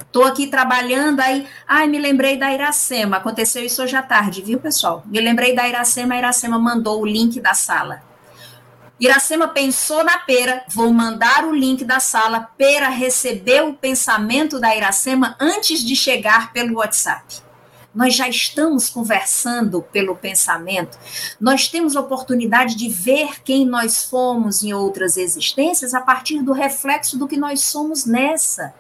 [0.01, 3.19] Estou aqui trabalhando, aí, ai, me lembrei da Iracema.
[3.19, 5.05] Aconteceu isso hoje à tarde, viu, pessoal?
[5.07, 8.10] Me lembrei da Iracema, a Iracema mandou o link da sala.
[9.01, 12.51] Iracema pensou na Pera, vou mandar o link da sala.
[12.59, 17.39] Pera recebeu o pensamento da Iracema antes de chegar pelo WhatsApp.
[17.95, 20.99] Nós já estamos conversando pelo pensamento,
[21.41, 26.53] nós temos a oportunidade de ver quem nós fomos em outras existências a partir do
[26.53, 28.75] reflexo do que nós somos nessa.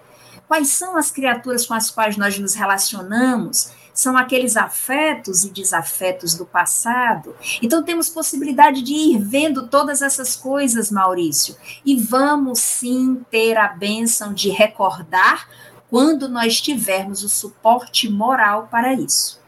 [0.47, 3.73] Quais são as criaturas com as quais nós nos relacionamos?
[3.93, 7.34] São aqueles afetos e desafetos do passado.
[7.62, 13.68] Então temos possibilidade de ir vendo todas essas coisas, Maurício, e vamos sim ter a
[13.68, 15.49] bênção de recordar
[15.88, 19.41] quando nós tivermos o suporte moral para isso.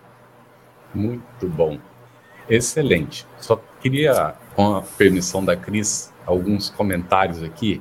[0.95, 1.79] Muito bom.
[2.49, 3.27] Excelente.
[3.39, 7.81] Só queria, com a permissão da Cris, alguns comentários aqui.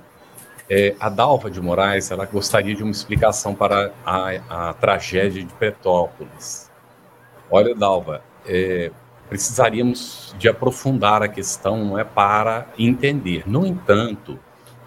[0.74, 5.54] É, a Dalva de Moraes, ela gostaria de uma explicação para a, a tragédia de
[5.56, 6.72] Petrópolis.
[7.52, 8.90] Olha, Dalva, é,
[9.28, 13.44] precisaríamos de aprofundar a questão, não é para entender.
[13.46, 14.40] No entanto,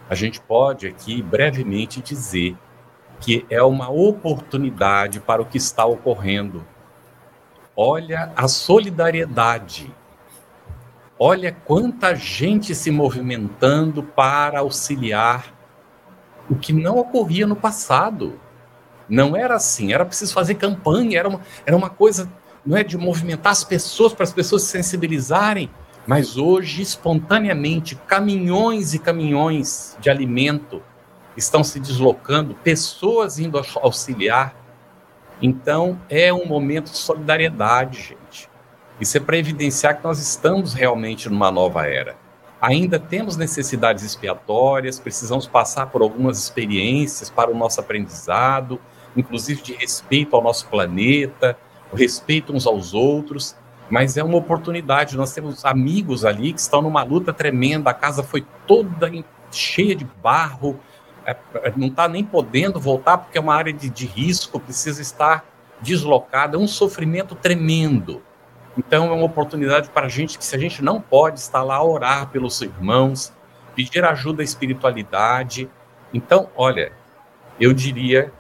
[0.09, 2.57] a gente pode aqui brevemente dizer
[3.21, 6.65] que é uma oportunidade para o que está ocorrendo.
[7.77, 9.93] Olha a solidariedade
[11.19, 15.54] Olha quanta gente se movimentando para auxiliar
[16.49, 18.39] o que não ocorria no passado.
[19.09, 22.31] Não era assim, era preciso fazer campanha, era uma, era uma coisa
[22.65, 25.69] não é de movimentar as pessoas para as pessoas se sensibilizarem,
[26.07, 30.83] mas hoje espontaneamente caminhões e caminhões de alimento
[31.37, 34.55] estão se deslocando, pessoas indo auxiliar.
[35.43, 38.49] Então é um momento de solidariedade, gente.
[38.99, 42.24] Isso é para evidenciar que nós estamos realmente numa nova era
[42.65, 48.81] ainda temos necessidades expiatórias, precisamos passar por algumas experiências para o nosso aprendizado,
[49.15, 51.59] inclusive de respeito ao nosso planeta,
[51.93, 53.55] respeito uns aos outros,
[53.91, 55.17] mas é uma oportunidade.
[55.17, 59.13] Nós temos amigos ali que estão numa luta tremenda, a casa foi toda
[59.51, 60.81] cheia de barro,
[61.27, 61.37] é,
[61.77, 65.45] não está nem podendo voltar porque é uma área de, de risco, precisa estar
[65.83, 68.23] deslocada, é um sofrimento tremendo.
[68.77, 71.83] Então, é uma oportunidade para a gente que, se a gente não pode estar lá,
[71.83, 73.33] orar pelos irmãos,
[73.75, 75.71] pedir ajuda à espiritualidade.
[76.13, 76.93] Então, olha,
[77.61, 78.33] eu diria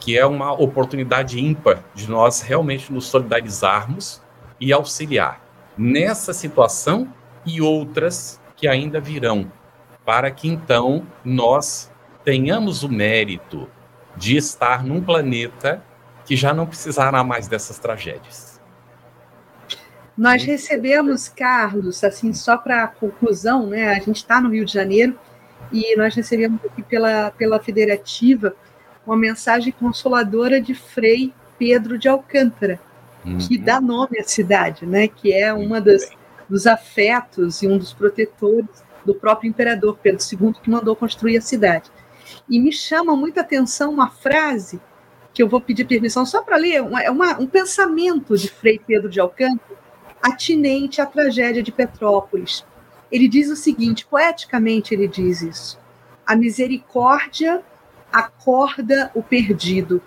[0.00, 4.20] que é uma oportunidade ímpar de nós realmente nos solidarizarmos
[4.60, 5.40] e auxiliar
[5.76, 7.12] nessa situação
[7.44, 9.50] e outras que ainda virão,
[10.04, 11.90] para que então nós
[12.24, 13.68] tenhamos o mérito
[14.16, 15.82] de estar num planeta
[16.24, 18.55] que já não precisará mais dessas tragédias.
[20.16, 23.90] Nós recebemos, Carlos, assim, só para conclusão, né?
[23.90, 25.18] A gente está no Rio de Janeiro
[25.70, 28.54] e nós recebemos aqui pela, pela Federativa
[29.06, 32.80] uma mensagem consoladora de Frei Pedro de Alcântara,
[33.24, 33.38] uhum.
[33.38, 35.06] que dá nome à cidade, né?
[35.06, 36.10] Que é uma das
[36.48, 41.40] dos afetos e um dos protetores do próprio imperador Pedro II que mandou construir a
[41.40, 41.90] cidade.
[42.48, 44.80] E me chama muita atenção uma frase
[45.32, 48.80] que eu vou pedir permissão só para ler, uma, é uma, um pensamento de Frei
[48.84, 49.85] Pedro de Alcântara
[50.22, 52.64] atinente à tragédia de Petrópolis.
[53.10, 55.78] Ele diz o seguinte, poeticamente ele diz isso:
[56.26, 57.62] a misericórdia
[58.12, 60.02] acorda o perdido,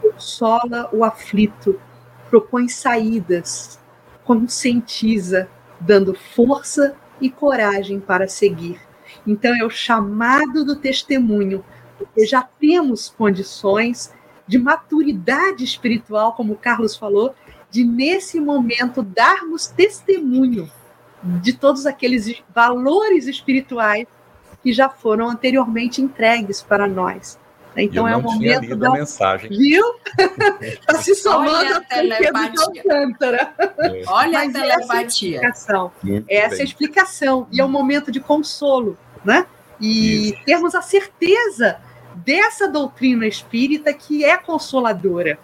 [0.00, 1.80] consola o aflito,
[2.28, 3.78] propõe saídas,
[4.24, 5.48] conscientiza,
[5.78, 8.80] dando força e coragem para seguir.
[9.26, 11.64] Então é o chamado do testemunho,
[11.98, 14.12] porque já temos condições
[14.46, 17.34] de maturidade espiritual, como o Carlos falou,
[17.70, 20.70] de nesse momento darmos testemunho
[21.22, 24.06] de todos aqueles valores espirituais
[24.62, 27.38] que já foram anteriormente entregues para nós.
[27.76, 29.48] Então é o momento da mensagem.
[29.48, 29.84] Viu?
[30.60, 32.82] Está se somando Olha a telepatia.
[32.88, 34.02] É.
[34.06, 35.38] Olha Mas a telepatia.
[35.38, 35.92] Essa, explicação,
[36.28, 39.46] essa é a explicação e é um momento de consolo, né?
[39.80, 40.44] E Isso.
[40.44, 41.78] termos a certeza
[42.14, 45.38] dessa doutrina espírita que é consoladora.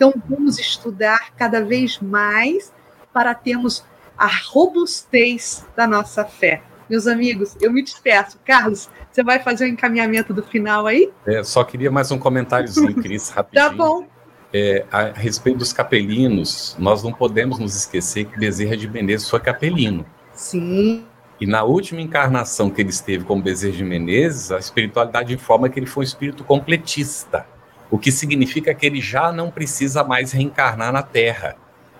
[0.00, 2.72] Então, vamos estudar cada vez mais
[3.12, 3.84] para termos
[4.16, 6.62] a robustez da nossa fé.
[6.88, 8.38] Meus amigos, eu me despeço.
[8.42, 11.12] Carlos, você vai fazer o encaminhamento do final aí?
[11.26, 13.68] É, só queria mais um comentáriozinho, Cris, rapidinho.
[13.68, 14.06] tá bom.
[14.54, 19.40] É, a respeito dos capelinos, nós não podemos nos esquecer que Bezerra de Menezes foi
[19.40, 20.06] capelino.
[20.32, 21.04] Sim.
[21.38, 25.78] E na última encarnação que ele esteve como Bezerra de Menezes, a espiritualidade informa que
[25.78, 27.46] ele foi um espírito completista,
[27.90, 31.56] o que significa que ele já não precisa mais reencarnar na Terra,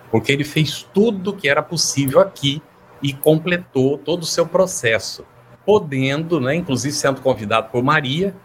[0.09, 2.61] porque ele fez tudo o que era possível aqui
[3.01, 5.25] e completou todo o seu processo,
[5.65, 8.35] podendo, né, inclusive sendo convidado por Maria,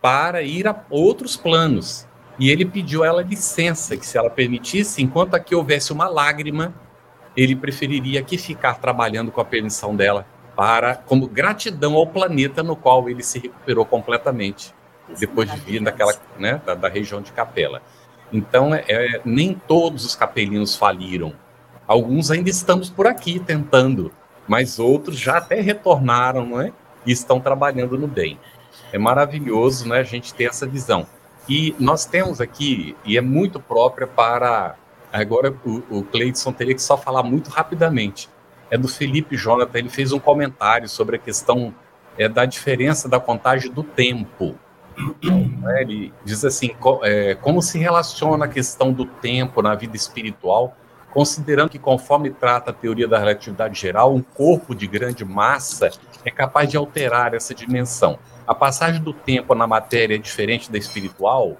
[0.00, 2.06] para ir a outros planos.
[2.38, 6.72] E ele pediu a ela licença, que se ela permitisse, enquanto aqui houvesse uma lágrima,
[7.36, 10.26] ele preferiria aqui ficar trabalhando com a permissão dela
[10.56, 14.74] para como gratidão ao planeta no qual ele se recuperou completamente
[15.18, 17.82] depois de vir daquela né, da, da, região de Capela.
[18.32, 21.32] Então, é, é, nem todos os capelinos faliram.
[21.86, 24.12] Alguns ainda estamos por aqui tentando,
[24.46, 26.72] mas outros já até retornaram, não é?
[27.06, 28.38] E estão trabalhando no bem.
[28.92, 30.00] É maravilhoso, né?
[30.00, 31.06] A gente ter essa visão.
[31.48, 34.76] E nós temos aqui, e é muito própria para
[35.12, 38.28] Agora o, o Cleidson teria que só falar muito rapidamente.
[38.70, 41.74] É do Felipe Jonathan, ele fez um comentário sobre a questão
[42.18, 44.54] é, da diferença da contagem do tempo.
[45.68, 50.76] É, ele diz assim: é, como se relaciona a questão do tempo na vida espiritual,
[51.12, 55.90] considerando que, conforme trata a teoria da relatividade geral, um corpo de grande massa
[56.24, 58.18] é capaz de alterar essa dimensão.
[58.46, 61.56] A passagem do tempo na matéria é diferente da espiritual?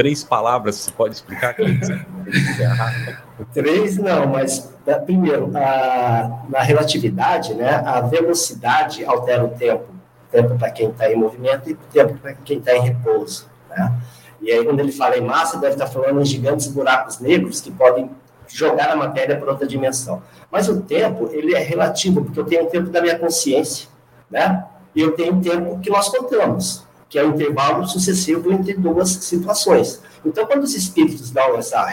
[0.00, 1.54] três palavras, você pode explicar?
[3.52, 9.99] três não, mas primeiro, a, na relatividade, né, a velocidade altera o tempo.
[10.30, 13.46] Tempo para quem está em movimento e tempo para quem está em repouso.
[13.68, 14.00] Né?
[14.40, 17.60] E aí, quando ele fala em massa, deve estar tá falando em gigantes buracos negros
[17.60, 18.10] que podem
[18.46, 20.22] jogar a matéria para outra dimensão.
[20.50, 23.88] Mas o tempo, ele é relativo, porque eu tenho o tempo da minha consciência,
[24.30, 24.64] né?
[24.94, 29.08] E eu tenho o tempo que nós contamos que é o intervalo sucessivo entre duas
[29.10, 30.00] situações.
[30.24, 31.84] Então, quando os espíritos dão essa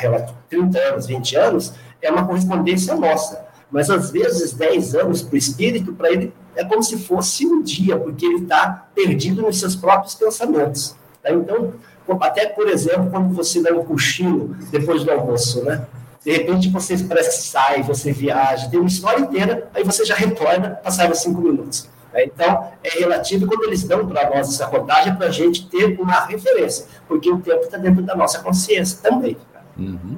[0.47, 3.43] 30 anos, 20 anos, é uma correspondência nossa.
[3.71, 7.61] Mas, às vezes, 10 anos para o espírito, para ele, é como se fosse um
[7.61, 10.95] dia, porque ele está perdido nos seus próprios pensamentos.
[11.21, 11.31] Tá?
[11.31, 11.73] Então,
[12.19, 15.85] até, por exemplo, quando você dá um cochilo depois do almoço, né?
[16.25, 20.15] De repente, você parece que sai, você viaja, tem uma história inteira, aí você já
[20.15, 21.87] retorna, passaram cinco minutos.
[22.11, 22.25] Né?
[22.25, 26.25] Então, é relativo quando eles dão para nós essa contagem para a gente ter uma
[26.25, 29.37] referência, porque o tempo está dentro da nossa consciência também.
[29.77, 30.17] Uhum.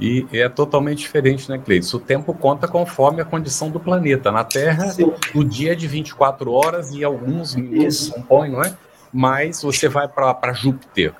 [0.00, 1.96] E é totalmente diferente, né, Cleiton?
[1.96, 4.30] O tempo conta conforme a condição do planeta.
[4.30, 5.12] Na Terra, Sim.
[5.34, 8.74] o dia é de 24 horas e alguns minutos compõem, não é?
[9.12, 11.12] Mas você vai para Júpiter,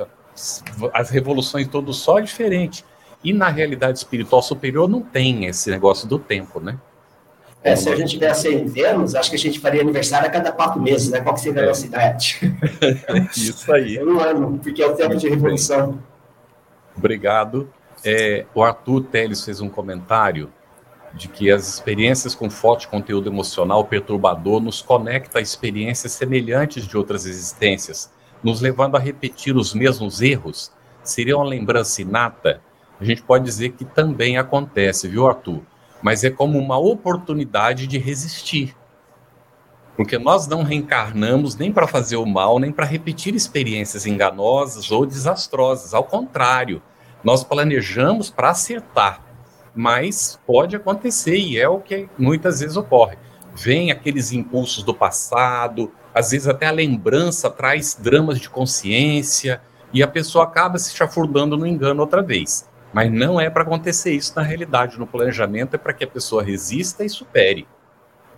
[0.92, 2.84] as revoluções todo sol é diferente.
[3.24, 6.78] E na realidade espiritual superior não tem esse negócio do tempo, né?
[7.62, 10.52] É, se a gente tivesse em Vênus, acho que a gente faria aniversário a cada
[10.52, 11.20] quatro meses, né?
[11.20, 12.38] Qual que seria a nossa idade?
[13.36, 13.98] Isso aí.
[14.02, 15.98] um ano, porque é o tempo Muito de revolução.
[16.96, 17.68] Obrigado.
[18.10, 20.50] É, o Arthur Teles fez um comentário
[21.12, 26.96] de que as experiências com forte conteúdo emocional perturbador nos conecta a experiências semelhantes de
[26.96, 28.10] outras existências,
[28.42, 30.72] nos levando a repetir os mesmos erros,
[31.02, 32.62] seria uma lembrança inata?
[32.98, 35.60] A gente pode dizer que também acontece, viu, Arthur?
[36.00, 38.74] Mas é como uma oportunidade de resistir.
[39.98, 45.04] Porque nós não reencarnamos nem para fazer o mal, nem para repetir experiências enganosas ou
[45.04, 45.92] desastrosas.
[45.92, 46.80] Ao contrário,
[47.22, 49.22] nós planejamos para acertar.
[49.74, 53.16] Mas pode acontecer, e é o que muitas vezes ocorre.
[53.54, 59.60] Vem aqueles impulsos do passado, às vezes até a lembrança traz dramas de consciência,
[59.92, 62.68] e a pessoa acaba se chafurdando no engano outra vez.
[62.92, 66.42] Mas não é para acontecer isso na realidade, no planejamento é para que a pessoa
[66.42, 67.66] resista e supere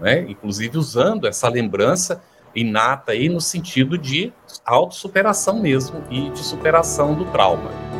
[0.01, 0.24] né?
[0.28, 2.23] inclusive usando essa lembrança
[2.55, 4.32] inata aí no sentido de
[4.65, 7.99] autossuperação mesmo e de superação do trauma.